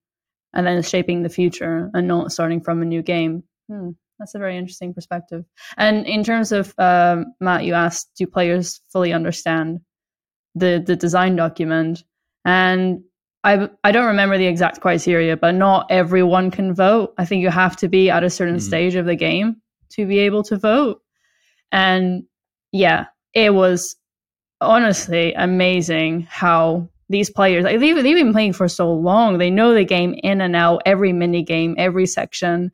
[0.54, 3.44] and then shaping the future and not starting from a new game.
[3.70, 5.46] Hmm, that's a very interesting perspective.
[5.78, 9.80] And in terms of um, Matt, you asked, do players fully understand
[10.56, 12.04] the the design document?
[12.46, 13.04] And
[13.44, 17.14] I I don't remember the exact criteria, but not everyone can vote.
[17.18, 18.62] I think you have to be at a certain Mhm.
[18.62, 19.58] stage of the game
[19.92, 21.02] to be able to vote.
[21.72, 22.24] And
[22.72, 23.96] yeah, it was
[24.62, 29.38] honestly amazing how these players like they've, they've been playing for so long.
[29.38, 32.72] They know the game in and out, every mini game, every section,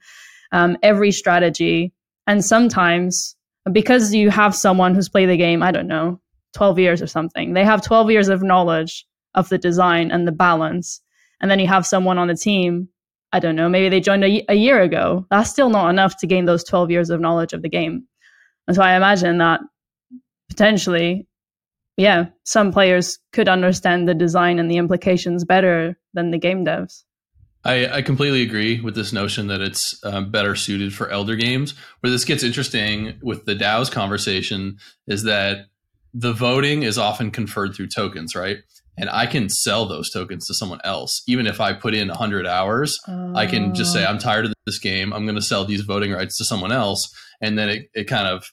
[0.51, 1.91] um, every strategy.
[2.27, 3.35] And sometimes
[3.71, 6.19] because you have someone who's played the game, I don't know,
[6.53, 10.31] 12 years or something, they have 12 years of knowledge of the design and the
[10.31, 11.01] balance.
[11.41, 12.89] And then you have someone on the team,
[13.31, 15.25] I don't know, maybe they joined a, year ago.
[15.29, 18.07] That's still not enough to gain those 12 years of knowledge of the game.
[18.67, 19.61] And so I imagine that
[20.49, 21.27] potentially,
[21.97, 27.03] yeah, some players could understand the design and the implications better than the game devs.
[27.65, 31.73] I, I completely agree with this notion that it's um, better suited for elder games.
[31.99, 35.65] Where this gets interesting with the DAO's conversation is that
[36.13, 38.59] the voting is often conferred through tokens, right?
[38.99, 41.23] And I can sell those tokens to someone else.
[41.27, 44.53] Even if I put in 100 hours, I can just say, Uh, I'm tired of
[44.65, 45.13] this game.
[45.13, 47.07] I'm going to sell these voting rights to someone else.
[47.41, 48.45] And then it, it kind of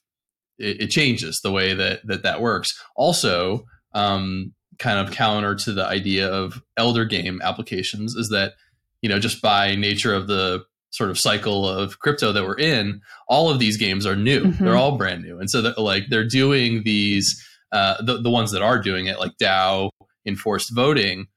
[0.58, 2.72] it, it changes the way that that, that works.
[2.96, 8.52] Also, um, kind of counter to the idea of elder game applications is that,
[9.02, 13.00] you know, just by nature of the sort of cycle of crypto that we're in,
[13.28, 14.44] all of these games are new.
[14.44, 14.58] Mhm.
[14.58, 15.38] They're all brand new.
[15.38, 19.18] And so that like they're doing these uh, the, the ones that are doing it,
[19.18, 19.90] like DAO
[20.26, 21.28] enforced voting,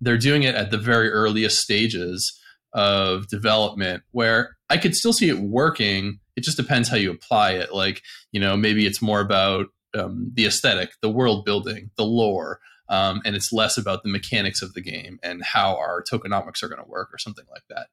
[0.00, 2.38] they're doing it at the very earliest stages
[2.72, 6.20] of development where I could still see it working.
[6.36, 7.72] It just depends how you apply it.
[7.72, 9.66] Like, you know, maybe it's more about
[9.98, 14.60] um, the aesthetic, the world building, the lore, um, and it's less about the mechanics
[14.62, 17.86] of the game and how our tokenomics are going to work or something like that.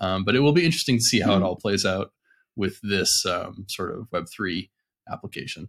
[0.00, 1.44] Um, but it will be interesting to see how it Mhm.
[1.44, 2.12] all plays out
[2.54, 4.70] with this um, sort of Web3
[5.10, 5.68] application.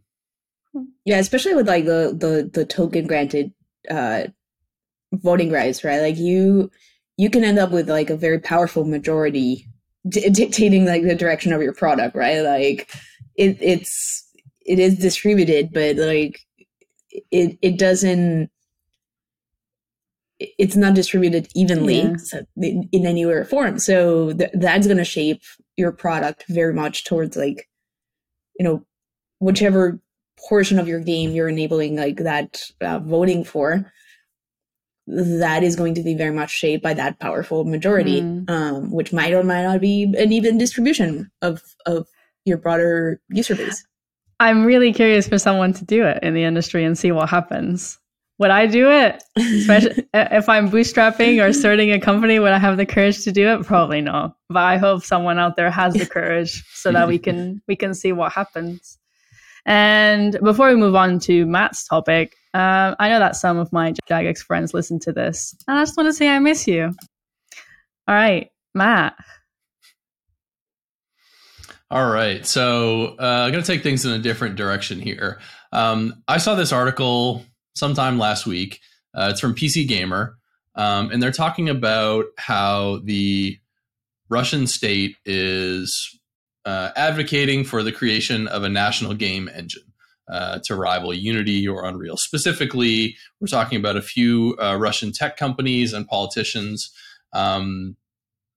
[1.04, 3.52] Yeah, especially with like the the the token granted
[3.90, 4.24] uh
[5.14, 6.02] voting rights, right?
[6.02, 6.72] Like you
[7.18, 9.66] you can end up with like a very powerful majority
[10.08, 12.42] di- dictating like the direction of your product, right?
[12.42, 12.90] Like
[13.36, 14.26] it it's
[14.66, 16.40] it is distributed, but like
[17.32, 18.50] it it doesn't
[20.40, 22.16] it's not distributed evenly Yeah.
[22.18, 23.78] so, in, in any way or form.
[23.80, 25.42] So th- that's going to shape
[25.76, 27.68] your product very much towards like,
[28.58, 28.86] you know,
[29.40, 30.00] whichever
[30.48, 33.92] portion of your game you're enabling like that uh, voting for.
[35.08, 38.48] That is going to be very much shaped by that powerful majority, Mm.
[38.50, 42.08] um, which might or might not be an even distribution of of
[42.46, 43.86] your broader user base.
[44.40, 47.98] I'm really curious for someone to do it in the industry and see what happens.
[48.38, 49.22] Would I do it?
[49.36, 53.50] Especially if I'm bootstrapping or starting a company, would I have the courage to do
[53.50, 53.66] it?
[53.66, 54.38] Probably not.
[54.48, 57.94] But I hope someone out there has the courage so that we can we can
[57.96, 58.98] see what happens.
[59.66, 63.94] And before we move on to Matt's topic, um, I know that some of my
[64.10, 66.94] Jagex friends listen to this, and I just want to say I miss you.
[68.08, 69.16] All right, Matt.
[71.92, 72.46] All right.
[72.46, 75.40] So uh, I'm going to take things in a different direction here.
[75.72, 77.44] Um, I saw this article
[77.76, 78.80] sometime last week.
[79.16, 80.38] Uh, it's from PC Gamer.
[80.76, 83.58] Um, and they're talking about how the
[84.30, 86.19] Russian state is
[86.70, 89.84] uh, advocating for the creation of a national game engine.
[90.32, 92.16] Uh, to rival Unity or Unreal.
[92.16, 96.92] Specifically, we're talking about a few uh, Russian tech companies and politicians
[97.34, 97.98] um,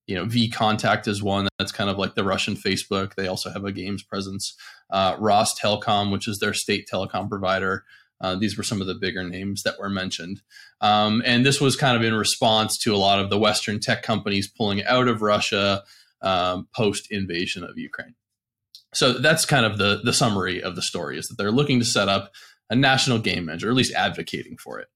[0.07, 3.15] you know, VKontakte is one that's kind of like the Russian Facebook.
[3.15, 4.55] They also have a games presence.
[4.91, 7.85] Uh, Rostelecom, which is their state telecom provider.
[8.21, 10.43] Uh, these were some of the bigger names that were mentioned.
[10.81, 14.03] Um, and this was kind of in response to a lot of the Western tech
[14.03, 15.83] companies pulling out of Russia
[16.23, 18.15] um, post invasion of Ukraine.
[18.95, 21.85] So that's kind of the, the summary of the story is that they're looking to
[21.85, 22.33] set up
[22.71, 24.89] a national game engine, or at least advocating for it.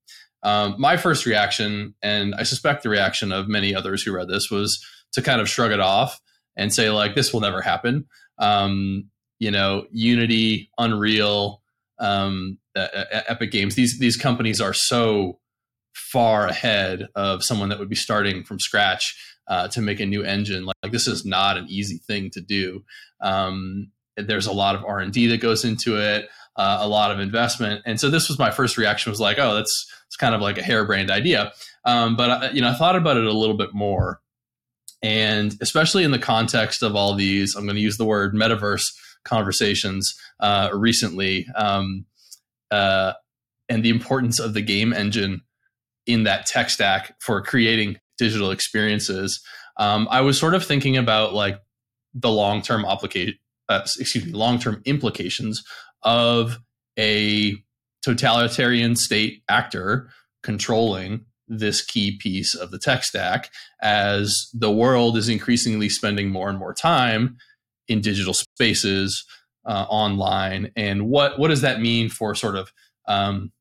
[0.43, 4.51] Um, my first reaction, and I suspect the reaction of many others who read this,
[4.51, 6.21] was to kind of shrug it off
[6.57, 8.07] and say like this will never happen.
[8.39, 11.63] Um, you know, Unity, Unreal,
[11.99, 13.75] um, uh, Epic Games.
[13.75, 15.39] These these companies are so
[15.95, 20.23] far ahead of someone that would be starting from scratch uh, to make a new
[20.23, 20.65] engine.
[20.65, 22.85] Like, like, this is not an easy thing to do.
[23.21, 27.11] Um, there's a lot of R and D that goes into it, uh, a lot
[27.11, 30.35] of investment, and so this was my first reaction was like, oh, that's it's kind
[30.35, 31.53] of like a harebrained idea.
[31.85, 34.21] Um, but I, you know, I thought about it a little bit more,
[35.03, 38.95] and especially in the context of all these, I'm going to use the word metaverse
[39.25, 42.07] conversations uh, recently, um,
[42.71, 43.13] uh,
[43.69, 45.43] and the importance of the game engine
[46.07, 49.41] in that tech stack for creating digital experiences.
[49.77, 51.61] Um, I was sort of thinking about like
[52.15, 52.99] the long term uh,
[53.99, 55.63] excuse me, long term implications
[56.03, 56.59] of
[56.99, 57.55] a
[58.03, 60.09] totalitarian state actor
[60.43, 63.51] controlling this key piece of the tech stack
[63.83, 67.37] as the world is increasingly spending more and more time
[67.89, 69.25] in digital spaces
[69.65, 72.73] uh, online and what what does that mean for sort of
[73.09, 73.53] um,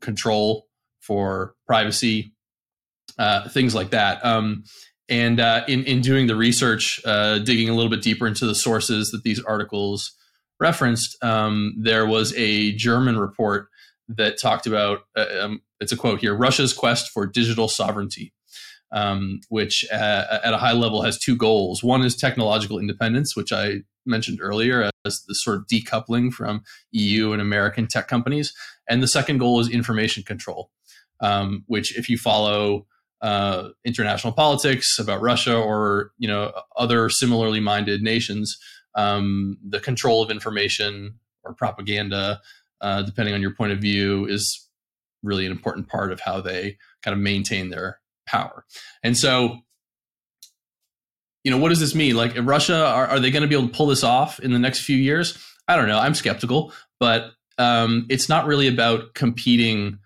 [0.00, 0.66] control
[1.00, 2.32] for privacy
[3.18, 4.64] uh, things like that um,
[5.08, 8.54] and uh, in, in doing the research uh, digging a little bit deeper into the
[8.54, 10.12] sources that these articles
[10.60, 13.68] referenced um, there was a german report
[14.08, 18.32] that talked about uh, um, it's a quote here Russia's quest for digital sovereignty,
[18.92, 21.82] um, which uh, at a high level has two goals.
[21.82, 27.32] One is technological independence, which I mentioned earlier as the sort of decoupling from EU
[27.32, 28.52] and American tech companies.
[28.88, 30.70] And the second goal is information control,
[31.20, 32.86] um, which, if you follow
[33.20, 38.58] uh, international politics about Russia or you know other similarly minded nations,
[38.94, 42.40] um, the control of information or propaganda
[42.80, 44.68] uh, depending on your point of view, is
[45.22, 48.64] really an important part of how they kind of maintain their power.
[49.02, 49.58] And so,
[51.42, 52.16] you know, what does this mean?
[52.16, 54.58] Like, Russia, are, are they going to be able to pull this off in the
[54.58, 55.36] next few years?
[55.66, 55.98] I don't know.
[55.98, 59.98] I'm skeptical, but um, it's not really about competing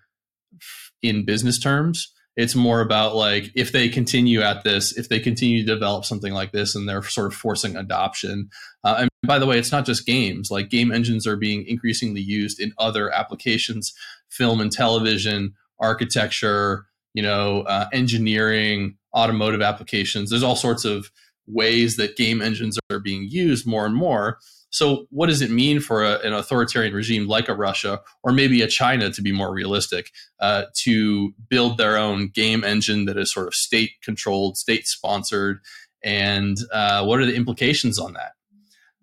[1.01, 2.11] in business terms.
[2.35, 6.33] It's more about like if they continue at this, if they continue to develop something
[6.33, 8.49] like this, and they're sort of forcing adoption.
[8.83, 10.49] Uh, and by the way, it's not just games.
[10.49, 13.93] Like game engines are being increasingly used in other applications,
[14.29, 20.29] film and television, architecture, you know, uh, engineering, automotive applications.
[20.29, 21.11] There's all sorts of
[21.47, 24.37] ways that game engines are being used more and more.
[24.69, 28.61] So, what does it mean for a, an authoritarian regime like a Russia or maybe
[28.61, 33.31] a China, to be more realistic, uh, to build their own game engine that is
[33.31, 35.59] sort of state controlled, state sponsored?
[36.03, 38.31] And uh, what are the implications on that?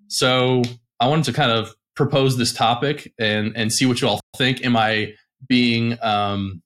[0.09, 0.63] So,
[0.99, 4.65] I wanted to kind of propose this topic and and see what you all think.
[4.65, 5.13] Am I
[5.47, 6.63] being um,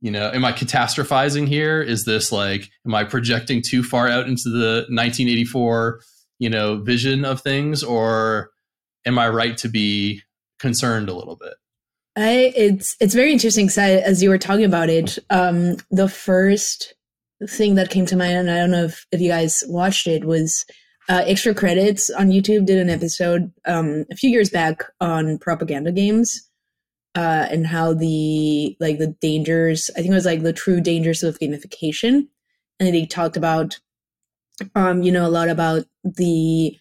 [0.00, 1.82] you know, am I catastrophizing here?
[1.82, 6.00] Is this like, am I projecting too far out into the 1984
[6.40, 7.84] you know vision of things?
[7.84, 8.50] Or
[9.06, 10.22] am i right to be
[10.58, 11.54] concerned a little bit?
[12.16, 16.94] I it's it's very interesting as you were talking about it um the first
[17.48, 20.24] thing that came to mind and i don't know if, if you guys watched it
[20.24, 20.66] was
[21.08, 25.90] uh, extra credits on youtube did an episode um a few years back on propaganda
[25.90, 26.49] games
[27.14, 31.22] uh and how the like the dangers i think it was like the true dangers
[31.22, 32.28] of gamification.
[32.78, 33.78] And they talked about
[34.74, 36.76] um, you know, a lot about the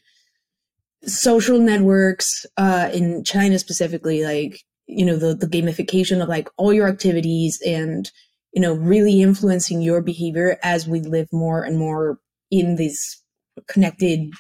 [1.04, 6.74] social networks uh, in China specifically, like, you know, the, the gamification of like all
[6.74, 8.12] your activities and,
[8.54, 12.20] you know, really influencing your behavior as we live more and more
[12.52, 13.24] in this
[13.68, 14.32] connected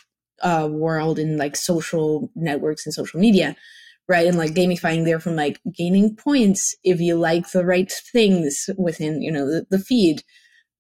[0.41, 3.56] uh, world in like social networks and social media
[4.10, 4.28] right?
[4.28, 9.22] And like gamifying there from like gaining points if you like the right things within
[9.22, 10.24] you know the, the feed.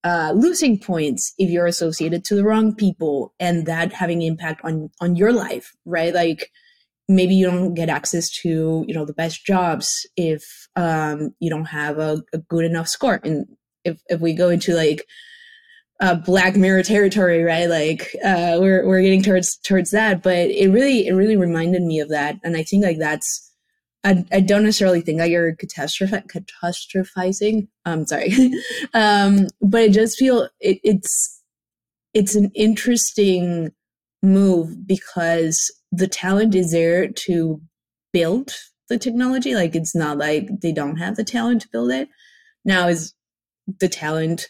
[0.01, 4.89] Uh, losing points if you're associated to the wrong people and that having impact on
[5.01, 6.13] on your life right?
[6.13, 6.51] Like
[7.09, 11.65] maybe you don't get access to you know the best jobs if um, you don't
[11.65, 13.19] have a, a, good enough score.
[13.23, 13.47] And
[13.83, 15.05] if, if we go into like
[16.01, 20.69] uh, black mirror territory right like uh, we're, we're getting towards towards that but it
[20.69, 23.49] really it really reminded me of that and i think like that's
[24.03, 27.67] I, I don't necessarily think that you're catastroph- catastrophizing.
[27.85, 28.31] I'm sorry,
[28.93, 31.41] um, but I just feel it, it's
[32.13, 33.71] it's an interesting
[34.23, 37.61] move because the talent is there to
[38.13, 38.53] build
[38.87, 39.53] the technology.
[39.53, 42.09] Like it's not like they don't have the talent to build it.
[42.63, 43.13] Now is
[43.79, 44.47] the talent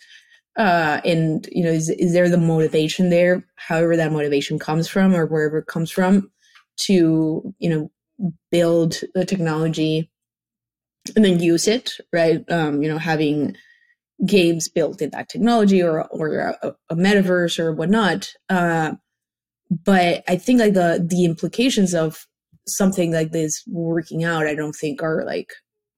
[0.59, 5.15] uh, and you know is, is there the motivation there however that motivation comes from
[5.15, 6.29] or wherever it comes from
[6.77, 7.91] to you know
[8.51, 10.11] build the technology
[11.15, 12.43] and then use it, right?
[12.51, 13.55] Um, you know, having
[14.25, 18.31] games built in that technology or or a, a metaverse or whatnot.
[18.49, 18.93] Uh,
[19.69, 22.25] but I think like the the implications of
[22.67, 25.51] something like this working out, I don't think are like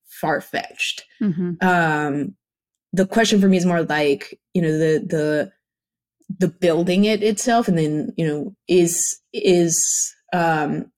[0.07, 1.03] far fetched.
[1.21, 1.65] Mm-hmm.
[1.65, 2.35] Um,
[2.93, 5.51] the question for me is more like you know the the
[6.39, 10.91] the building it itself, and then you know is is um,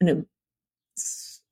[0.00, 0.24] you know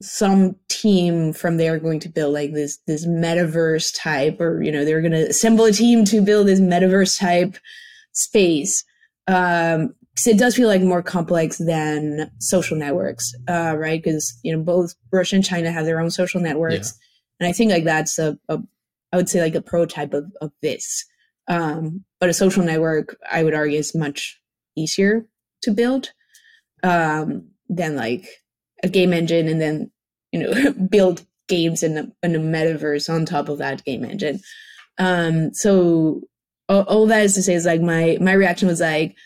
[0.03, 4.85] some team from there going to build like this this metaverse type or you know
[4.85, 7.57] they're going to assemble a team to build this metaverse type
[8.13, 8.85] space.
[9.27, 14.03] Um because it does feel like more complex than social networks uh right?
[14.03, 16.93] Because you know both russia and china have their own social networks.
[16.93, 17.47] Yeah.
[17.47, 18.59] and i think like that's a, a
[19.17, 21.05] i would say like a prototype of, of this.
[21.49, 24.41] Um but a social network i would argue is much
[24.77, 25.27] easier
[25.63, 26.13] to build
[26.83, 28.29] um than like
[28.83, 29.91] a game engine and then
[30.33, 34.41] you know build games in a, in metaverse on top of that game engine.
[34.99, 36.23] Um so
[36.69, 39.17] all, all, that is to say is like my my reaction was like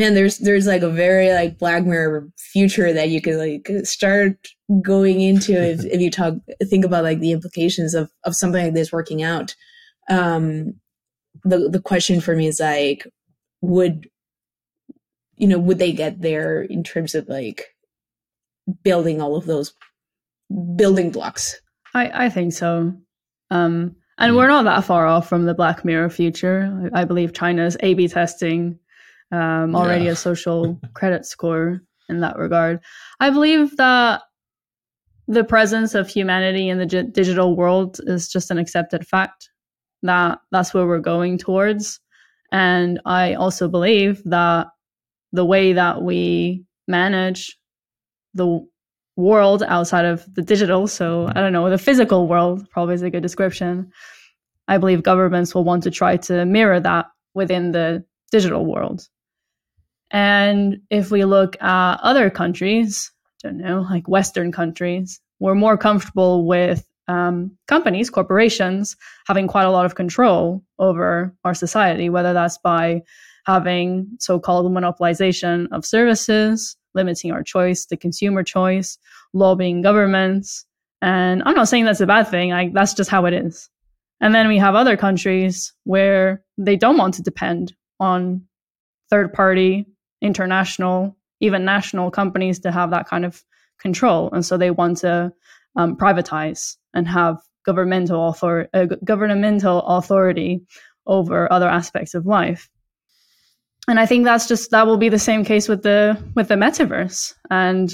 [0.00, 4.48] man there's there's like a very like black mirror future that you can like start
[4.82, 6.34] going into if, if you talk
[6.64, 9.54] think about like the implications of of something like this working out
[10.08, 10.74] um
[11.44, 13.06] the the question for me is like
[13.60, 14.08] would
[15.36, 17.74] you know would they get there in terms of like
[18.82, 19.74] building all of those
[20.76, 21.60] building blocks.
[21.94, 22.94] I, I think so.
[23.50, 24.36] Um, and mm.
[24.36, 26.90] we're not that far off from the Black Mirror future.
[26.94, 28.78] I, I believe China's A B testing
[29.32, 30.12] um, already yeah.
[30.12, 32.80] a social credit score in that regard.
[33.20, 34.22] I believe that
[35.28, 39.48] the presence of humanity in the g- digital world is just an accepted fact
[40.02, 42.00] that that's where we're going towards.
[42.52, 44.66] And I also believe that
[45.32, 47.56] the way that we manage
[48.34, 48.66] the
[49.16, 50.88] world outside of the digital.
[50.88, 53.92] So I don't know, the physical world probably is a good description.
[54.66, 59.06] I believe governments will want to try to mirror that within the digital world.
[60.10, 63.12] And if we look at other countries,
[63.44, 68.96] I don't know, like Western countries, we're more comfortable with um, companies, corporations,
[69.26, 73.02] having quite a lot of control over our society, whether that's by
[73.46, 78.98] having so called monopolization of services, limiting our choice, the consumer choice,
[79.32, 80.64] lobbying governments.
[81.02, 82.52] And I'm not saying that's a bad thing.
[82.52, 83.70] I, that's just how it is.
[84.20, 88.42] And then we have other countries where they don't want to depend on
[89.08, 89.86] third party,
[90.20, 93.42] international, even national companies to have that kind of
[93.78, 94.30] control.
[94.32, 95.32] And so they want to
[95.76, 100.62] um, privatize and have governmental, author- uh, governmental authority
[101.06, 102.68] over other aspects of life
[103.88, 106.54] and I think that's just that will be the same case with the with the
[106.54, 107.34] metaverse.
[107.50, 107.92] And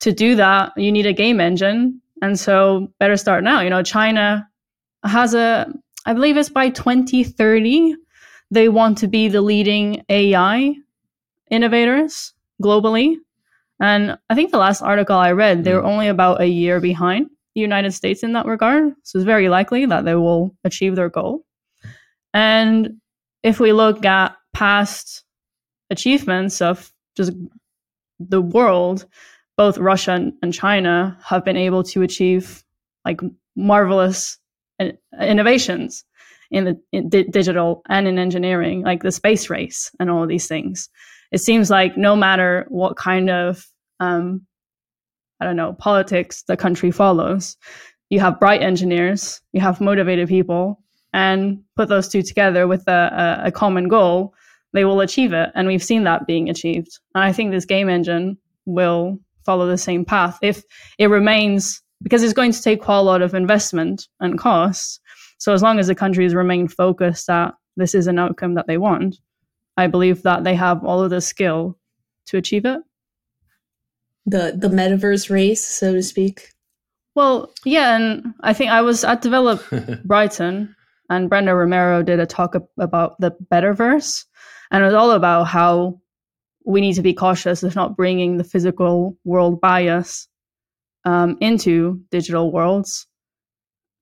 [0.00, 2.00] to do that, you need a game engine.
[2.22, 3.60] And so better start now.
[3.60, 4.48] You know, China
[5.04, 5.72] has a
[6.06, 7.96] I believe it's by 2030
[8.52, 10.74] they want to be the leading AI
[11.50, 12.32] innovators
[12.62, 13.16] globally.
[13.80, 15.88] And I think the last article I read, they were hmm.
[15.88, 18.92] only about a year behind the United States in that regard.
[19.02, 21.44] So it's very likely that they will achieve their goal.
[22.32, 23.00] And
[23.42, 25.24] if we look at past
[25.90, 27.32] achievements of just
[28.20, 29.06] the world,
[29.56, 32.62] both Russia and China have been able to achieve
[33.04, 33.20] like
[33.56, 34.38] marvelous
[35.20, 36.04] innovations
[36.50, 40.28] in the in di- digital and in engineering, like the space race and all of
[40.28, 40.88] these things.
[41.32, 43.64] It seems like no matter what kind of
[44.00, 44.46] um,
[45.40, 47.56] I don't know politics the country follows,
[48.10, 53.40] you have bright engineers, you have motivated people, and put those two together with a,
[53.42, 54.34] a, a common goal,
[54.72, 55.50] they will achieve it.
[55.54, 56.98] And we've seen that being achieved.
[57.14, 60.62] And I think this game engine will follow the same path if
[60.98, 65.00] it remains, because it's going to take quite a lot of investment and costs.
[65.38, 68.78] So as long as the countries remain focused that this is an outcome that they
[68.78, 69.16] want,
[69.80, 71.78] I believe that they have all of the skill
[72.26, 72.80] to achieve it.
[74.26, 76.52] The the metaverse race, so to speak.
[77.14, 79.62] Well, yeah, and I think I was at Develop
[80.04, 80.76] Brighton
[81.08, 84.24] and Brenda Romero did a talk about the Betterverse,
[84.70, 86.00] and it was all about how
[86.64, 90.28] we need to be cautious of not bringing the physical world bias
[91.04, 93.06] um, into digital worlds.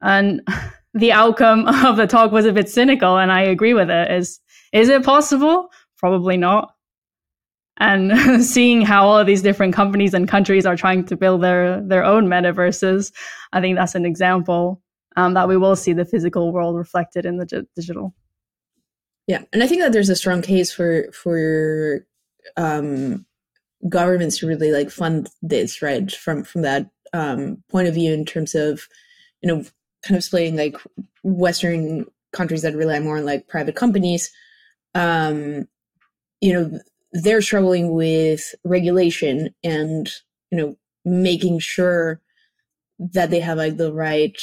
[0.03, 0.43] And
[0.95, 4.11] the outcome of the talk was a bit cynical, and I agree with it.
[4.11, 4.41] Is
[4.73, 5.71] is it possible?
[5.97, 6.75] Probably not.
[7.79, 11.81] And seeing how all of these different companies and countries are trying to build their
[11.81, 13.13] their own metaverses,
[13.53, 14.83] I think that's an example
[15.17, 18.15] um, that we will see the physical world reflected in the digital.
[19.27, 22.07] Yeah, and I think that there's a strong case for for
[22.57, 23.27] um,
[23.89, 26.11] governments to really like fund this, right?
[26.11, 28.89] From from that um, point of view, in terms of
[29.43, 29.65] you know
[30.03, 30.77] kind of splitting like
[31.23, 34.31] Western countries that rely more on like private companies,
[34.99, 35.69] um,
[36.41, 36.81] you know,
[37.13, 40.11] they're struggling with regulation and
[40.51, 42.21] you know making sure
[42.99, 44.37] that they have like the right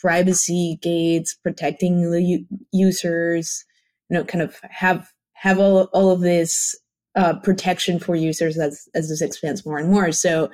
[0.00, 3.64] privacy gates protecting the u- users
[4.08, 6.76] you know kind of have have all, all of this
[7.16, 10.12] uh, protection for users as as this expands more and more.
[10.12, 10.50] So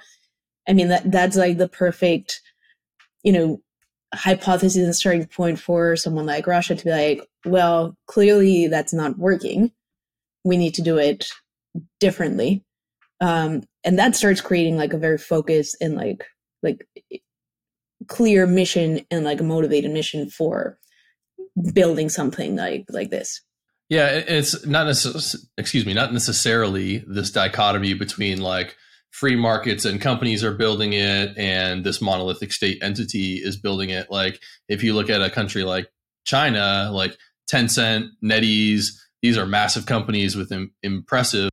[0.68, 2.42] i mean that that's like the perfect
[3.24, 3.60] you know
[4.14, 9.18] hypothesis and starting point for someone like russia to be like well clearly that's not
[9.18, 9.72] working.
[10.44, 11.26] We need to do it
[11.98, 12.64] differently.
[13.20, 16.26] Um, and that starts creating like a very focused and like
[16.62, 16.86] like
[18.08, 20.78] clear mission and like a motivated mission for
[21.72, 23.42] building something like like this.
[23.88, 28.76] Yeah it's not necessarily excuse me not necessarily this dichotomy between like
[29.10, 34.10] free markets and companies are building it and this monolithic state entity is building it
[34.10, 35.88] like if you look at a country like
[36.24, 37.16] china like
[37.50, 38.88] tencent netease
[39.22, 41.50] these are massive companies with Im- impressive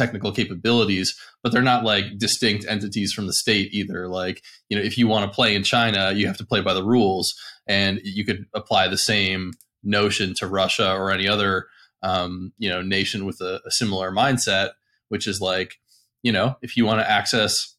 [0.00, 4.08] technical capabilities, but they're not like distinct entities from the state either.
[4.08, 6.72] Like, you know, if you want to play in China, you have to play by
[6.72, 7.34] the rules,
[7.66, 9.52] and you could apply the same
[9.82, 11.66] notion to Russia or any other,
[12.02, 14.70] um, you know, nation with a, a similar mindset,
[15.08, 15.76] which is like,
[16.22, 17.76] you know, if you want to access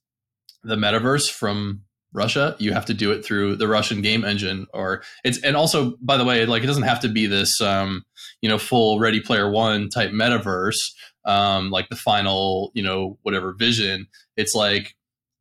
[0.64, 1.84] the metaverse from
[2.14, 5.98] Russia, you have to do it through the Russian game engine or it's and also
[6.02, 8.04] by the way, like it doesn't have to be this um,
[8.42, 10.80] you know, full Ready Player One type metaverse,
[11.26, 14.08] um, like the final, you know, whatever vision.
[14.36, 14.96] It's like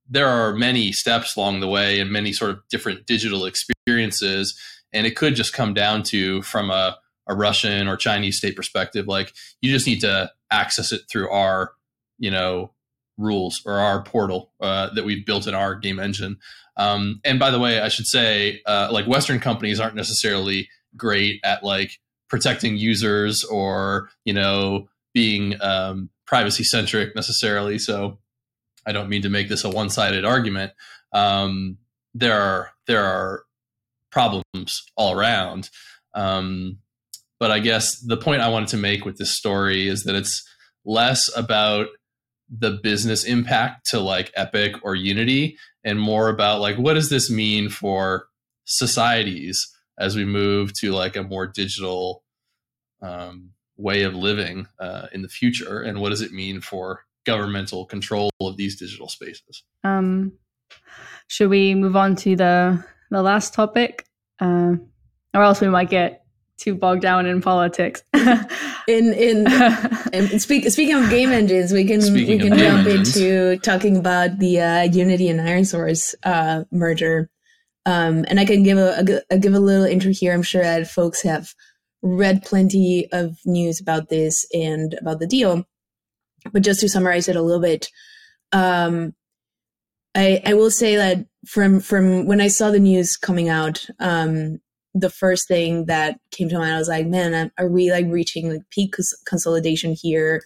[0.08, 4.58] there are many steps along the way and many sort of different digital experiences.
[4.92, 6.98] And it could just come down to from a,
[7.28, 11.72] a Russian or Chinese state perspective, like you just need to access it through our,
[12.18, 12.72] you know,
[13.20, 16.38] rules or our portal uh, that we've built in our game engine.
[16.76, 21.40] Um, and by the way, I should say, uh, like Western companies aren't necessarily great
[21.44, 27.78] at like protecting users or you know being um, privacy centric necessarily.
[27.78, 28.18] So
[28.86, 30.72] I don't mean to make this a one sided argument.
[31.12, 31.78] Um,
[32.14, 33.44] there are there are
[34.10, 35.70] problems all around.
[36.14, 36.78] Um,
[37.38, 40.46] but I guess the point I wanted to make with this story is that it's
[40.84, 41.88] less about
[42.50, 47.30] the business impact to like Epic or Unity and more about like what does this
[47.30, 48.26] mean for
[48.64, 52.24] societies as we move to like a more digital
[53.02, 57.84] um, way of living uh, in the future and what does it mean for governmental
[57.86, 59.62] control of these digital spaces?
[59.84, 60.32] Um,
[61.28, 64.06] should we move on to the the last topic?
[64.40, 64.74] Uh,
[65.34, 66.19] or else we might get
[66.60, 72.38] too bogged down in politics in in speak, speaking of game engines we can speaking
[72.42, 73.16] we can jump engines.
[73.16, 77.30] into talking about the uh, unity and ironsource uh, merger
[77.86, 80.62] um, and i can give a, a, a give a little intro here i'm sure
[80.62, 81.54] that folks have
[82.02, 85.64] read plenty of news about this and about the deal.
[86.52, 87.88] But just to summarize it a little bit,
[88.52, 89.14] um,
[90.14, 94.58] I, I will say that from from when I saw the news coming out, um,
[94.94, 98.50] the first thing that came to mind, I was like, man, are we like reaching
[98.50, 98.94] like peak
[99.26, 100.42] consolidation here?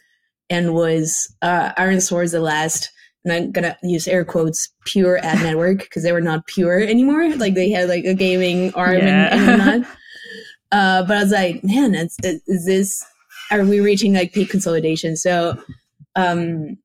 [0.50, 2.90] And was uh, ironSource the last?
[3.24, 7.34] And I'm gonna use air quotes pure ad network because they were not pure anymore.
[7.36, 9.34] Like they had like a gaming arm yeah.
[9.34, 9.86] and, and
[10.72, 13.04] uh, but I was like, man, is, is this,
[13.50, 15.16] are we reaching like peak consolidation?
[15.16, 15.56] So
[16.16, 16.76] um,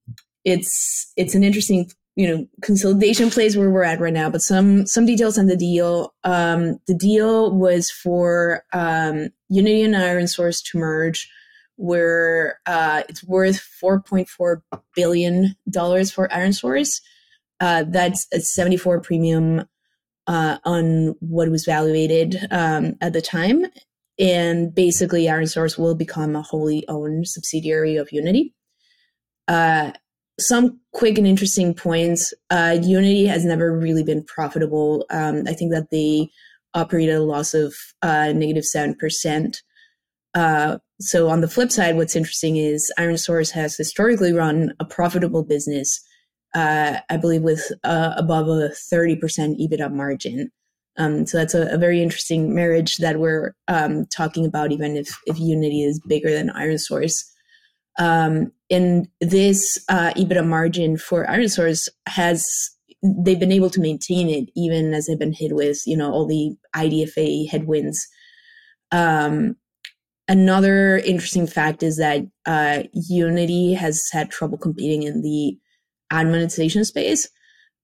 [0.45, 4.85] it's, it's an interesting, you know, consolidation plays where we're at right now, but some,
[4.85, 6.13] some details on the deal.
[6.25, 11.31] Um, the deal was for um, Unity and ironSource to merge
[11.77, 14.61] where uh, it's worth $4.4
[14.97, 16.99] billion for ironSource.
[17.61, 19.65] Uh, that's a 74 premium
[20.27, 23.65] uh, on what was valuated um, at the time.
[24.19, 28.53] And basically, ironSource will become a wholly owned subsidiary of Unity.
[30.39, 32.33] Some quick and interesting points.
[32.49, 35.05] Uh, Unity has never really been profitable.
[35.09, 36.29] Um, I think that they
[36.73, 39.57] operate at a loss of uh, negative 7%.
[40.33, 45.43] Uh, so, on the flip side, what's interesting is ironSource has historically run a profitable
[45.43, 45.99] business
[46.55, 50.51] uh, I believe, with uh, above a 30% EBITDA margin.
[50.97, 55.17] Um, so that's a, a, very interesting marriage that we're um, talking about, even if,
[55.27, 57.23] if Unity is bigger than ironSource.
[57.97, 62.45] Um, and this uh, EBITDA margin for ironSource has
[63.01, 66.25] they've been able to maintain it even as they've been hit with you know all
[66.25, 68.07] the IDFA headwinds.
[68.91, 69.55] Um,
[70.27, 75.57] another interesting fact is that uh, Unity has had trouble competing in the
[76.11, 77.29] ad monetization space.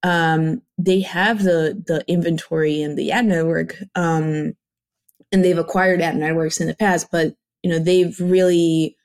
[0.03, 4.53] um, they have the the inventory and the ad network, um,
[5.31, 8.95] and they've acquired ad networks in the past, but you know they've really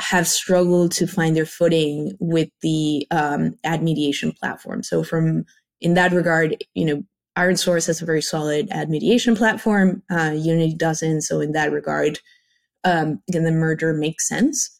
[0.00, 4.82] have struggled to find their footing with the um, ad mediation platform.
[4.82, 5.44] So from
[5.80, 7.02] in that regard, you know,
[7.36, 10.02] Iron Source has a very solid ad mediation platform.
[10.10, 11.22] Uh, Unity doesn't.
[11.22, 12.18] So in that regard,
[12.84, 14.70] um, again, the merger makes sense.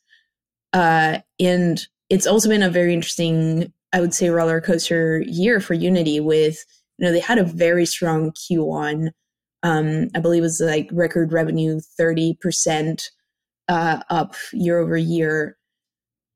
[0.73, 5.75] Uh, and it's also been a very interesting I would say roller coaster year for
[5.75, 6.65] Unity with
[6.99, 9.11] you know they had a very strong Q1.
[9.63, 13.11] Um, I believe it was like record revenue thirty percent
[13.69, 15.57] uh, up year over year.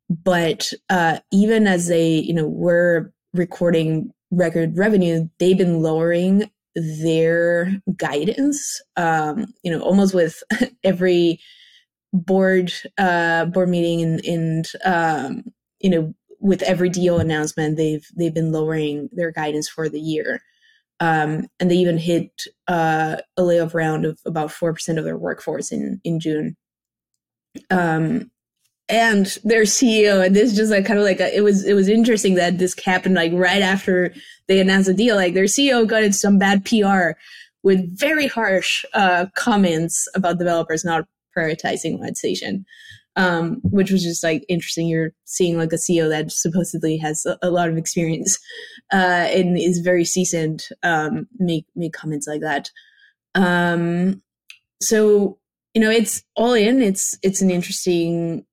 [0.08, 7.72] But uh, even as they you know were recording record revenue, they've been lowering their
[7.96, 8.80] guidance.
[8.96, 10.42] Um, you know, almost with
[10.84, 11.40] every
[12.12, 15.44] board uh, board meeting and, and um,
[15.80, 20.40] you know with every deal announcement, they've they've been lowering their guidance for the year,
[20.98, 22.30] um, and they even hit
[22.66, 26.56] uh, a layoff round of about four percent of their workforce in in June.
[27.70, 28.30] Um,
[28.88, 31.88] and their CEO, and this just like kind of like a, it was it was
[31.88, 34.12] interesting that this happened like right after
[34.48, 35.14] they announced the deal.
[35.14, 37.12] Like their CEO got in some bad PR
[37.62, 42.64] with very harsh uh, comments about developers not prioritizing monetization
[43.16, 44.86] um, which was just like interesting.
[44.86, 48.38] You're seeing like a CEO that supposedly has a, a lot of experience
[48.92, 52.70] uh, and is very seasoned um, make make comments like that.
[53.34, 54.22] Um,
[54.80, 55.38] so
[55.74, 56.82] you know, it's all in.
[56.82, 58.44] It's it's an interesting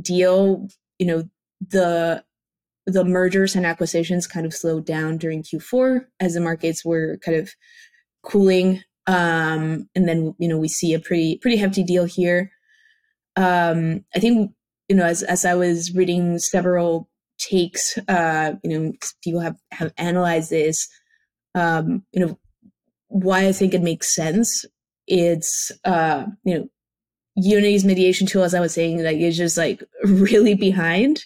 [0.00, 0.68] deal.
[0.98, 1.28] You know,
[1.60, 2.24] the
[2.86, 7.36] the mergers and acquisitions kind of slowed down during Q4 as the markets were kind
[7.36, 7.50] of
[8.22, 8.82] cooling.
[9.06, 12.50] Um, and then you know we see a pretty pretty hefty deal here
[13.36, 14.52] um, I think
[14.88, 17.08] you know as as I was reading several
[17.38, 18.92] takes, uh, you know,
[19.24, 20.88] people have have analyzed this.
[21.54, 22.38] Um, you know,
[23.08, 24.64] why I think it makes sense.
[25.10, 26.68] It's uh, you know,
[27.34, 31.24] Unity's mediation tool, as I was saying, like is just like really behind.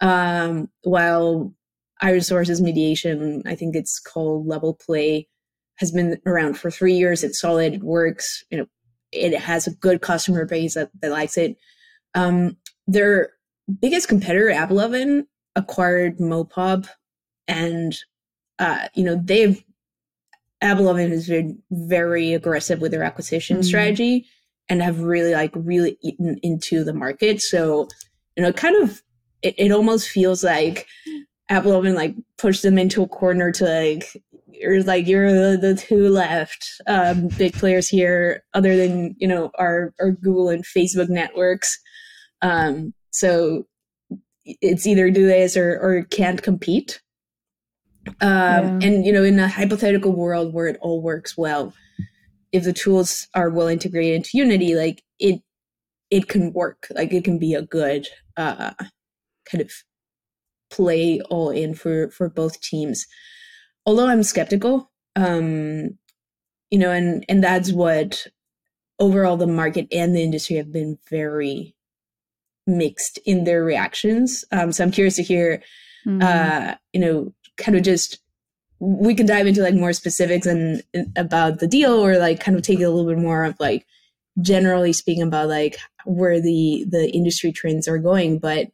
[0.00, 1.52] Um, while
[2.00, 5.28] Iron Source's mediation, I think it's called Level Play,
[5.76, 7.24] has been around for three years.
[7.24, 7.74] It's solid.
[7.74, 8.44] It works.
[8.50, 8.66] You know,
[9.12, 11.56] it has a good customer base that, that likes it.
[12.14, 12.56] Um,
[12.86, 13.30] their
[13.80, 15.24] biggest competitor, AppLovin,
[15.56, 16.88] acquired Mopub,
[17.48, 17.96] and
[18.60, 19.62] uh, you know they've
[20.62, 23.64] AppLovin has been very aggressive with their acquisition mm-hmm.
[23.64, 24.26] strategy
[24.68, 27.40] and have really like really eaten into the market.
[27.40, 27.88] So
[28.36, 29.02] you know, kind of
[29.42, 30.86] it, it almost feels like
[31.50, 36.08] AppLovin like pushed them into a corner to like you're like you're the, the two
[36.08, 41.78] left um, big players here, other than you know our our Google and Facebook networks.
[42.42, 43.66] Um, so
[44.44, 47.00] it's either do this or or can't compete.
[48.06, 48.78] Um, yeah.
[48.82, 51.72] And you know, in a hypothetical world where it all works well,
[52.52, 55.42] if the tools are well integrated into Unity, like it
[56.10, 56.88] it can work.
[56.90, 58.72] Like it can be a good uh,
[59.50, 59.70] kind of
[60.70, 63.06] play all in for for both teams
[63.86, 65.98] although I'm skeptical, um,
[66.70, 68.26] you know, and and that's what
[68.98, 71.74] overall the market and the industry have been very
[72.66, 74.44] mixed in their reactions.
[74.52, 75.62] Um, so I'm curious to hear,
[76.06, 76.22] mm-hmm.
[76.22, 78.18] uh, you know, kind of just
[78.80, 80.82] we can dive into like more specifics and,
[81.16, 83.86] about the deal, or like kind of take it a little bit more of like
[84.40, 88.38] generally speaking about like where the the industry trends are going.
[88.38, 88.68] But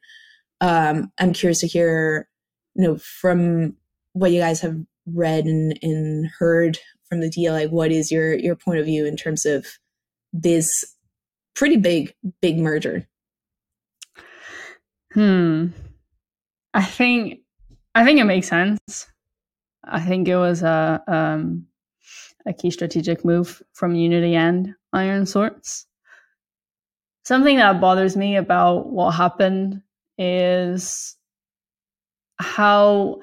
[0.60, 2.28] um, I'm curious to hear,
[2.74, 3.76] you know, from
[4.12, 4.76] what you guys have
[5.06, 6.78] read and, and heard
[7.08, 9.66] from the deal like what is your your point of view in terms of
[10.32, 10.68] this
[11.54, 13.06] pretty big big merger
[15.12, 15.66] hmm
[16.74, 17.40] i think
[17.96, 19.08] i think it makes sense
[19.84, 21.66] i think it was a um
[22.46, 25.86] a key strategic move from unity and iron source
[27.24, 29.82] something that bothers me about what happened
[30.18, 31.16] is
[32.38, 33.20] how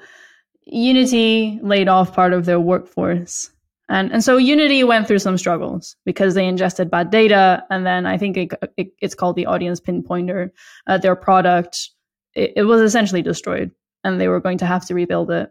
[0.66, 3.50] Unity laid off part of their workforce.
[3.88, 7.64] And, and so Unity went through some struggles because they ingested bad data.
[7.70, 10.50] And then I think it, it, it's called the audience pinpointer.
[10.86, 11.90] Uh, their product,
[12.34, 13.70] it, it was essentially destroyed
[14.04, 15.50] and they were going to have to rebuild it.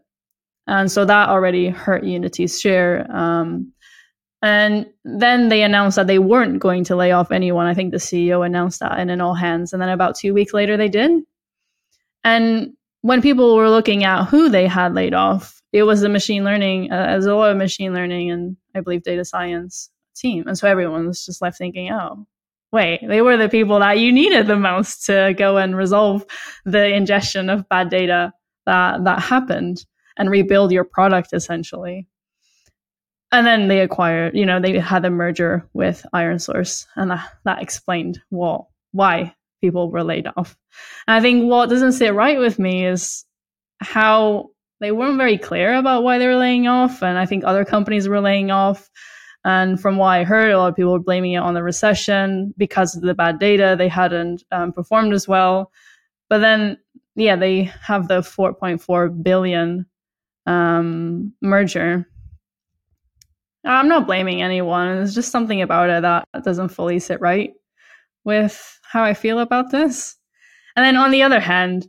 [0.67, 3.05] And so that already hurt Unity's share.
[3.13, 3.73] Um,
[4.41, 7.65] and then they announced that they weren't going to lay off anyone.
[7.65, 9.73] I think the CEO announced that in an all hands.
[9.73, 11.23] And then about two weeks later, they did.
[12.23, 16.43] And when people were looking at who they had laid off, it was the machine
[16.43, 20.47] learning, uh, as machine learning and I believe data science team.
[20.47, 22.25] And so everyone was just left thinking, oh,
[22.71, 26.25] wait, they were the people that you needed the most to go and resolve
[26.65, 28.33] the ingestion of bad data
[28.65, 29.85] that that happened.
[30.17, 32.07] and rebuild your product essentially.
[33.31, 37.27] And then they acquired, you know, they had a merger with Iron Source, and that,
[37.45, 40.55] that explained well why people were laid off.
[41.07, 43.25] And I think what doesn't sit right with me is
[43.79, 44.51] how
[44.81, 48.07] they weren't very clear about why they were laying off, and I think other companies
[48.07, 48.87] were laying off.
[49.45, 52.53] And from what I heard, a lot of people were blaming it on the recession
[52.55, 53.75] because of the bad data.
[53.77, 55.71] They hadn't um, performed as well.
[56.29, 56.77] But then,
[57.15, 59.85] yeah, they have the 4.4 billion
[60.45, 62.07] um, merger.
[63.65, 64.89] I'm not blaming anyone.
[64.97, 67.53] It's just something about it that doesn't fully sit right
[68.25, 70.17] with how I feel about this.
[70.75, 71.87] And then on the other hand,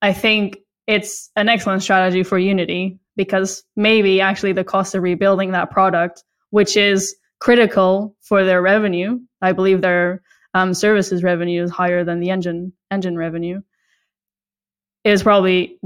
[0.00, 5.52] I think it's an excellent strategy for Unity because maybe actually the cost of rebuilding
[5.52, 9.18] that product which is critical for their revenue.
[9.42, 10.22] I believe their
[10.54, 13.60] um, services revenue is higher than the engine engine revenue.
[15.12, 15.78] Is probably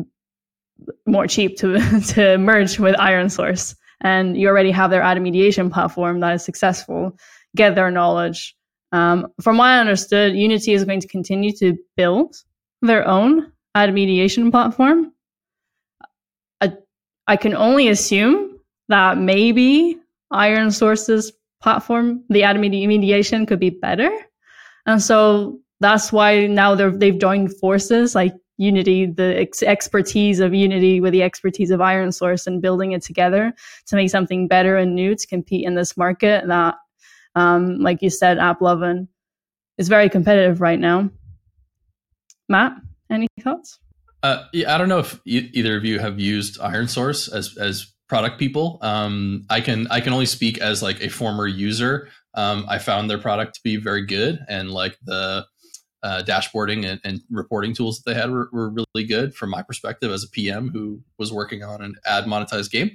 [1.06, 1.78] more cheap to
[2.14, 3.74] to merge with Iron Source.
[4.00, 7.16] and you already have their ad mediation platform that is successful.
[7.54, 8.56] Get their knowledge.
[8.90, 12.34] Um, from what I understood, Unity is going to continue to build
[12.82, 15.12] their own ad mediation platform.
[16.60, 16.72] I,
[17.26, 18.58] I can only assume
[18.88, 19.98] that maybe
[20.30, 24.10] Iron Source's platform, the ad mediation could be better.
[24.84, 31.00] And so that's why now they've joined forces like Unity, the ex- expertise of Unity
[31.00, 33.52] with the expertise of Iron Source and building it together
[33.86, 36.76] to make something better and new to compete in this market that,
[37.34, 39.08] um, like you said, AppLovin
[39.78, 41.10] is very competitive right now.
[42.48, 42.76] Matt,
[43.10, 43.78] any thoughts?
[44.22, 47.92] Uh, yeah, I don't know if e- either of you have used ironSource as as
[48.08, 48.78] product people.
[48.82, 52.08] Um, I can I can only speak as like a former user.
[52.34, 55.46] Um, I found their product to be very good, and like the
[56.02, 59.62] uh, dashboarding and, and, reporting tools that they had were, were, really good from my
[59.62, 62.90] perspective as a PM who was working on an ad monetized game.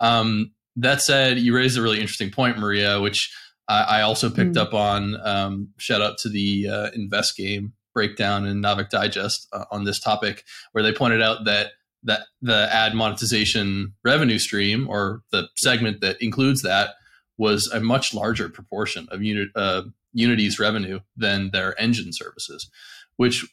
[0.00, 3.32] Um, that said, you raised a really interesting point, Maria, which
[3.68, 4.60] I, I also picked mm.
[4.60, 5.16] up on.
[5.24, 10.00] Um, shout out to the uh, Invest Game breakdown in Naavik Digest uh, on this
[10.00, 11.72] topic, where they pointed out that
[12.04, 16.90] that the ad monetization revenue stream or the segment that includes that
[17.38, 19.82] was a much larger proportion of unit, uh,
[20.12, 22.70] Unity's revenue than their engine services,
[23.16, 23.44] which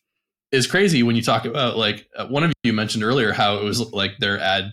[0.51, 3.63] is crazy when you talk about like uh, one of you mentioned earlier how it
[3.63, 4.71] was like their ad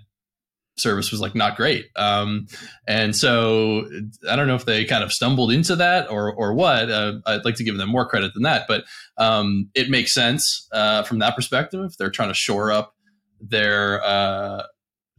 [0.79, 1.87] service was like not great.
[1.97, 2.47] Um,
[2.87, 3.87] and so
[4.29, 6.91] I don't know if they kind of stumbled into that or or what.
[6.91, 8.85] Uh, I'd like to give them more credit than that, but
[9.19, 11.93] um, it makes sense uh, from that perspective.
[11.99, 12.95] They're trying to shore up
[13.41, 14.65] their uh,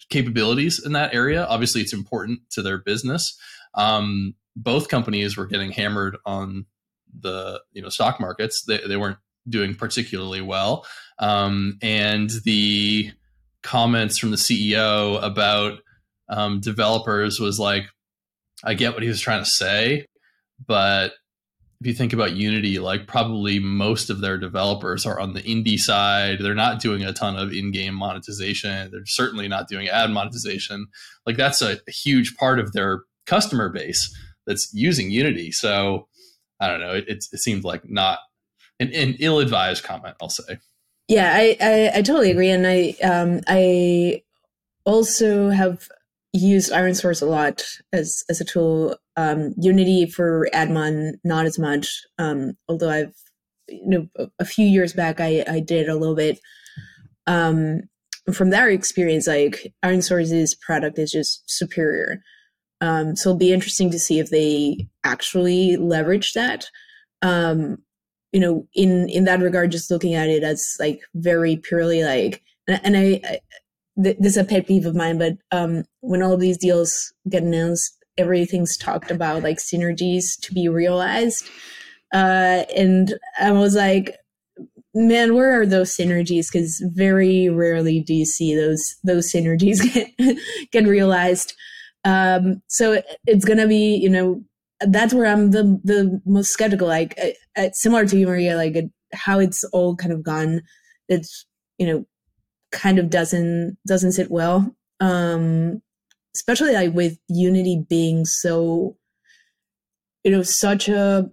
[0.10, 1.46] capabilities in that area.
[1.46, 3.38] Obviously, it's important to their business.
[3.76, 6.66] Um, both companies were getting hammered on
[7.20, 8.64] the you know stock markets.
[8.68, 10.86] They, they weren't doing particularly well,
[11.20, 13.12] um, and the
[13.62, 15.80] comments from the CEO about
[16.30, 17.86] um, developers was like,
[18.64, 20.08] I get what he was trying to say,
[20.66, 21.14] but
[21.84, 25.78] if you think about Unity, like probably most of their developers are on the indie
[25.78, 26.38] side.
[26.40, 28.90] They're not doing a ton of in-game monetization.
[28.90, 30.88] They're certainly not doing ad monetization.
[31.26, 34.16] Like that's a, a huge part of their customer base
[34.46, 35.52] that's using Unity.
[35.52, 36.08] So
[36.60, 36.94] I don't know.
[36.94, 38.20] It, it, seemed like not
[38.80, 40.16] an, an, ill-advised comment.
[40.22, 40.60] I'll say.
[41.08, 44.24] Yeah, I, I, I totally agree, and I um, I
[44.86, 45.88] also have
[46.32, 48.96] used ironSource a lot as as a tool.
[49.16, 52.02] Um, Unity for Admon, not as much.
[52.18, 53.14] Um, although I've
[53.68, 56.40] you know a few years back I I did a little bit.
[57.28, 57.82] Um,
[58.34, 62.22] from that experience, like ironSource's product is just superior.
[62.84, 66.70] Um, so it'll be interesting to see if they actually leverage that.
[67.22, 67.78] Um,
[68.34, 72.44] you know, in in that regard, just looking at it as like very purely like,
[72.68, 73.40] and, and I, I
[74.04, 77.44] th- this is a pet peeve of mine, but um, when all these deals get
[77.44, 81.46] announced, everything's talked about like synergies to be realized.
[82.14, 84.18] Uh, and I was like,
[84.94, 86.52] man, where are those synergies?
[86.52, 89.82] Because very rarely do you see those those synergies
[90.18, 90.38] get
[90.72, 91.54] get realized.
[92.06, 94.44] Um, so it, it's gonna be, you know,
[94.82, 96.88] that's where I'm the the most skeptical.
[96.88, 97.30] Like, uh,
[97.62, 100.62] uh, similar to you, Maria, like it, how it's all kind of gone.
[101.10, 101.46] It's
[101.78, 102.06] you know
[102.72, 105.82] kind of doesn't doesn't sit well um
[106.36, 108.98] especially like with unity being so
[110.24, 111.30] you know such a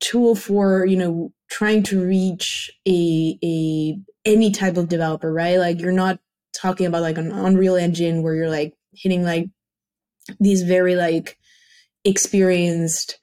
[0.00, 5.80] tool for you know trying to reach a a any type of developer right like
[5.80, 6.18] you're not
[6.54, 9.48] talking about like an unreal engine where you're like hitting like
[10.40, 11.38] these very like
[12.04, 13.18] experienced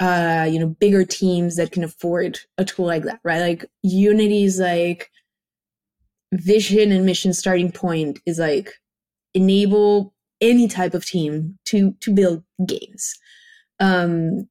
[0.00, 4.60] uh you know bigger teams that can afford a tool like that right like unity's
[4.60, 5.10] like
[6.32, 8.74] vision and mission starting point is like
[9.34, 13.14] enable any type of team to to build games.
[13.80, 14.48] Um,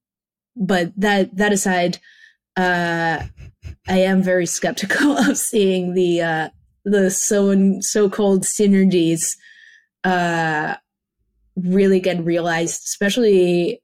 [0.56, 2.00] but that that aside,
[2.56, 3.24] uh,
[3.88, 6.50] I am very skeptical of seeing the uh,
[6.86, 9.36] the so and so called synergies
[10.08, 10.76] uh,
[11.56, 13.82] really get realized, especially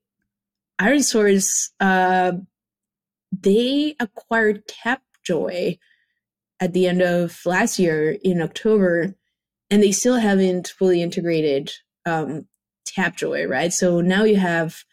[0.80, 1.70] ironSource.
[1.80, 2.34] Uh,
[3.32, 5.78] they acquired Tapjoy
[6.60, 9.16] at the end of last year in October,
[9.70, 11.72] and they still haven't fully integrated
[12.06, 12.48] um,
[12.88, 13.74] Tapjoy, right?
[13.74, 14.84] So now you have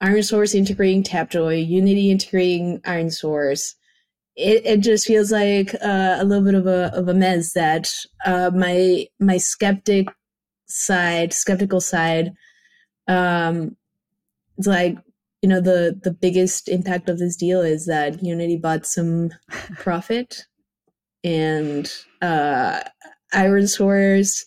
[0.00, 3.74] Iron Source integrating Tapjoy, Unity integrating ironSource.
[4.34, 7.90] It, it just feels like uh, a little bit of a of a mess that
[8.26, 10.08] uh, my my skeptic
[10.66, 12.32] side, skeptical side,
[13.08, 13.76] um,
[14.58, 14.96] it's like
[15.42, 19.30] you know the the biggest impact of this deal is that Unity bought some
[19.76, 20.46] profit,
[21.22, 21.92] and
[22.22, 22.80] uh,
[23.34, 24.44] ironSource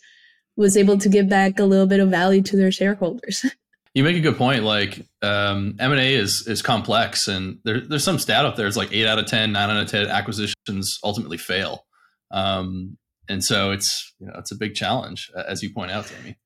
[0.55, 3.45] was able to give back a little bit of value to their shareholders.
[3.95, 4.63] You make a good point.
[4.63, 8.67] Like um, M and A is is complex, and there, there's some stat up there.
[8.67, 11.85] It's like eight out of 10, 9 out of ten acquisitions ultimately fail,
[12.29, 12.99] um,
[13.29, 16.37] and so it's you know it's a big challenge, as you point out, Tammy.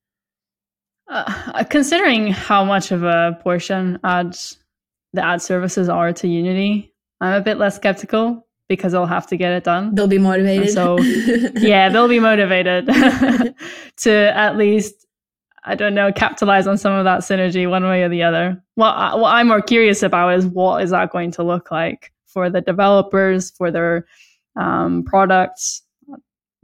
[1.08, 4.58] Uh, considering how much of a portion ads
[5.12, 9.36] the ad services are to Unity, I'm a bit less skeptical because they'll have to
[9.36, 9.94] get it done.
[9.94, 10.64] They'll be motivated.
[10.64, 10.98] And so
[11.56, 12.86] yeah, they'll be motivated
[13.98, 15.06] to at least
[15.64, 18.62] I don't know capitalize on some of that synergy one way or the other.
[18.74, 22.12] What, I, what I'm more curious about is what is that going to look like
[22.26, 24.06] for the developers for their
[24.56, 25.82] um, products.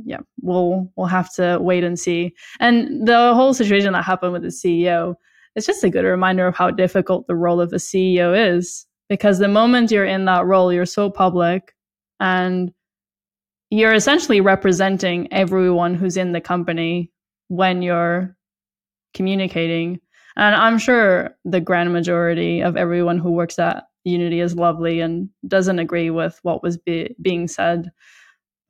[0.04, 2.34] Yeah, we'll we'll have to wait and see.
[2.58, 5.14] And the whole situation that happened with the CEO,
[5.54, 8.86] it's just a good reminder of how difficult the role of a CEO is.
[9.08, 11.74] Because the moment you're in that role, you're so public
[12.20, 12.72] and
[13.70, 17.10] you're essentially representing everyone who's in the company
[17.48, 18.36] when you're
[19.14, 20.00] communicating.
[20.36, 25.28] And I'm sure the grand majority of everyone who works at Unity is lovely and
[25.46, 27.90] doesn't agree with what was be- being said.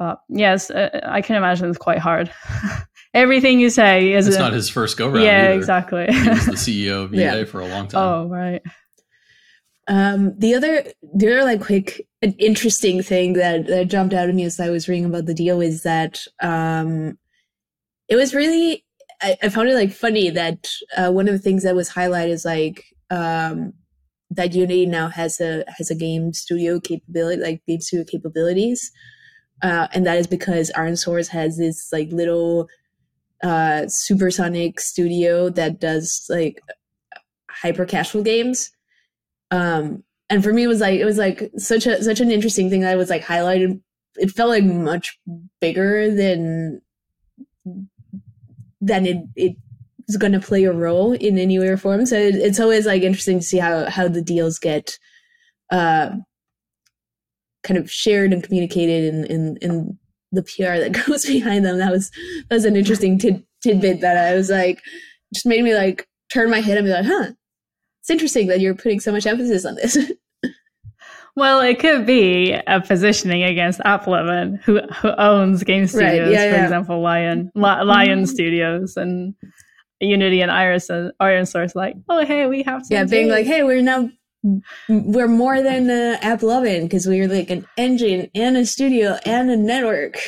[0.00, 2.32] But yes, uh, I can imagine it's quite hard.
[3.14, 5.22] Everything you say is it's not his first go round.
[5.22, 5.52] Yeah, either.
[5.52, 6.06] exactly.
[6.10, 6.52] he was the
[6.86, 7.44] CEO of EA yeah.
[7.44, 8.02] for a long time.
[8.02, 8.62] Oh, right.
[9.88, 10.84] Um, the other,
[11.14, 14.70] the other like quick, an interesting thing that, that jumped out at me as I
[14.70, 17.18] was reading about the deal is that um,
[18.08, 18.86] it was really
[19.20, 22.30] I, I found it like funny that uh, one of the things that was highlighted
[22.30, 23.74] is like um,
[24.30, 28.90] that Unity now has a has a game studio capability, like game studio capabilities,
[29.62, 32.68] uh, and that is because ironSource has this like little
[33.42, 36.60] uh, supersonic studio that does like
[37.50, 38.70] hyper casual games.
[39.50, 42.70] Um, and for me, it was like it was like such a such an interesting
[42.70, 43.80] thing that was like highlighted.
[44.16, 45.18] It felt like much
[45.60, 46.80] bigger than
[48.80, 49.56] than it it
[50.08, 52.06] is going to play a role in any way or form.
[52.06, 54.98] So it, it's always like interesting to see how how the deals get
[55.70, 56.10] uh,
[57.62, 59.98] kind of shared and communicated in in, in
[60.32, 61.78] the PR that goes behind them.
[61.78, 62.10] That was
[62.48, 64.80] that was an interesting tid, tidbit that I was like
[65.34, 67.32] just made me like turn my head and be like, huh,
[68.00, 69.96] it's interesting that you're putting so much emphasis on this.
[71.36, 76.50] Well, it could be a positioning against AppLovin, who who owns game studios, right, yeah,
[76.50, 76.64] for yeah.
[76.64, 78.24] example, Lion Lion mm-hmm.
[78.24, 79.34] Studios and
[80.00, 81.74] Unity and Iris uh, ironSource.
[81.74, 84.10] Like, oh hey, we have to yeah, being like, hey, we're now
[84.88, 89.56] we're more than uh, AppLovin because we're like an engine and a studio and a
[89.56, 90.18] network.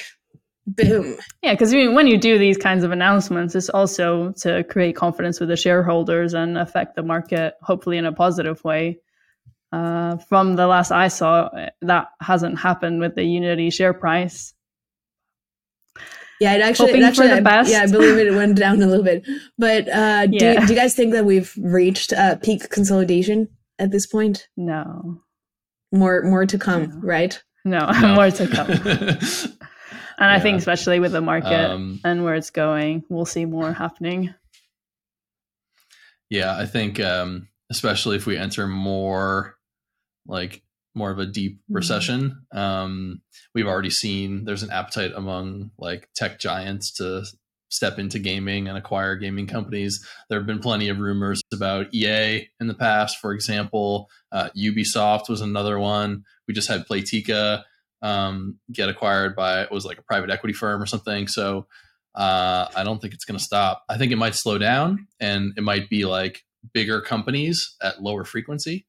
[0.67, 1.17] Boom.
[1.43, 5.49] Yeah, because when you do these kinds of announcements, it's also to create confidence with
[5.49, 9.01] the shareholders and affect the market, hopefully in a positive way.
[9.73, 11.49] Uh, from the last I saw,
[11.81, 14.55] that hasn't happened with the Unity share price.
[16.39, 19.27] Yeah, it actually, it actually I, yeah, I believe it went down a little bit.
[19.59, 20.61] But uh, yeah.
[20.61, 23.49] do, do you guys think that we've reached uh, peak consolidation
[23.79, 24.49] at this point?
[24.57, 25.23] No.
[25.93, 27.01] More, more to come, no.
[27.03, 27.43] right?
[27.65, 28.71] No, no, more to come.
[28.71, 30.33] and yeah.
[30.35, 34.35] I think, especially with the market um, and where it's going, we'll see more happening.
[36.31, 39.57] Yeah, I think, um, especially if we enter more
[40.27, 40.63] like
[40.95, 41.75] more of a deep mm-hmm.
[41.75, 42.47] recession.
[42.53, 43.23] Um,
[43.55, 47.25] we've already seen there's an appetite among like tech giants to
[47.73, 50.07] step into gaming and acquire gaming companies.
[50.29, 54.09] There have been plenty of rumors about EA in the past, for example.
[54.31, 56.25] Uh, Ubisoft was another one.
[56.47, 57.65] We just had Playtika
[58.03, 61.29] um, get acquired by it was like a private equity firm or something.
[61.29, 61.67] So
[62.15, 63.85] uh, I don't think it's going to stop.
[63.89, 66.43] I think it might slow down, and it might be like
[66.75, 68.87] bigger companies at lower frequency.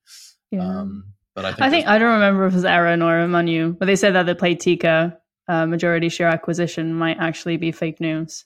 [0.52, 0.68] Yeah.
[0.68, 3.74] Um, but I think I think I don't remember if it was Aaron or Manu,
[3.74, 5.18] but they said that the Playtika
[5.48, 8.46] uh, majority share acquisition might actually be fake news.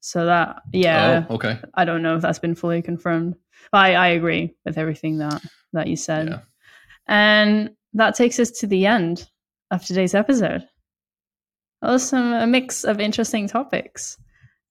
[0.00, 1.58] So that, yeah, oh, okay.
[1.74, 3.36] I don't know if that's been fully confirmed.
[3.70, 5.42] But I, I agree with everything that
[5.72, 6.28] that you said.
[6.28, 6.40] Yeah.
[7.06, 9.28] And that takes us to the end
[9.70, 10.66] of today's episode.
[11.82, 14.16] That was some a mix of interesting topics.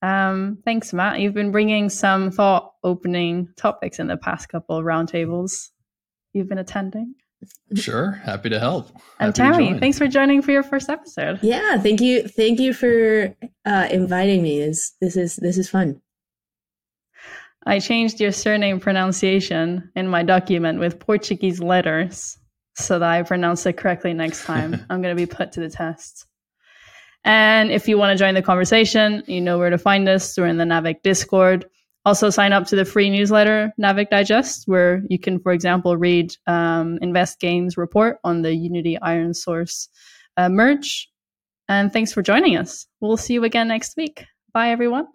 [0.02, 1.20] Um, thanks, Matt.
[1.20, 5.70] You've been bringing some thought-opening topics in the past couple of roundtables
[6.34, 7.16] you've been attending.
[7.76, 8.90] Sure, happy to help.
[9.20, 9.80] And Happy to Tammy, join.
[9.80, 11.40] thanks for joining for your first episode.
[11.42, 13.36] Yeah, thank you, thank you for
[13.66, 14.60] uh, inviting me.
[14.60, 16.02] This this is this is fun.
[17.66, 22.38] I changed your surname pronunciation in my document with Portuguese letters
[22.76, 24.86] so that I pronounce it correctly next time.
[24.90, 26.26] I'm going to be put to the test.
[27.26, 30.38] And if you want to join the conversation, you know where to find us.
[30.38, 31.66] We're in the Naavik Discord.
[32.10, 36.36] Also, sign up to the free newsletter, Naavik Digest, where you can, for example, read
[36.48, 39.90] um, Invest Games report on the Unity ironSource
[40.36, 41.08] uh, merge.
[41.68, 42.88] And thanks for joining us.
[43.00, 44.26] We'll see you again next week.
[44.56, 45.06] Bye, everyone.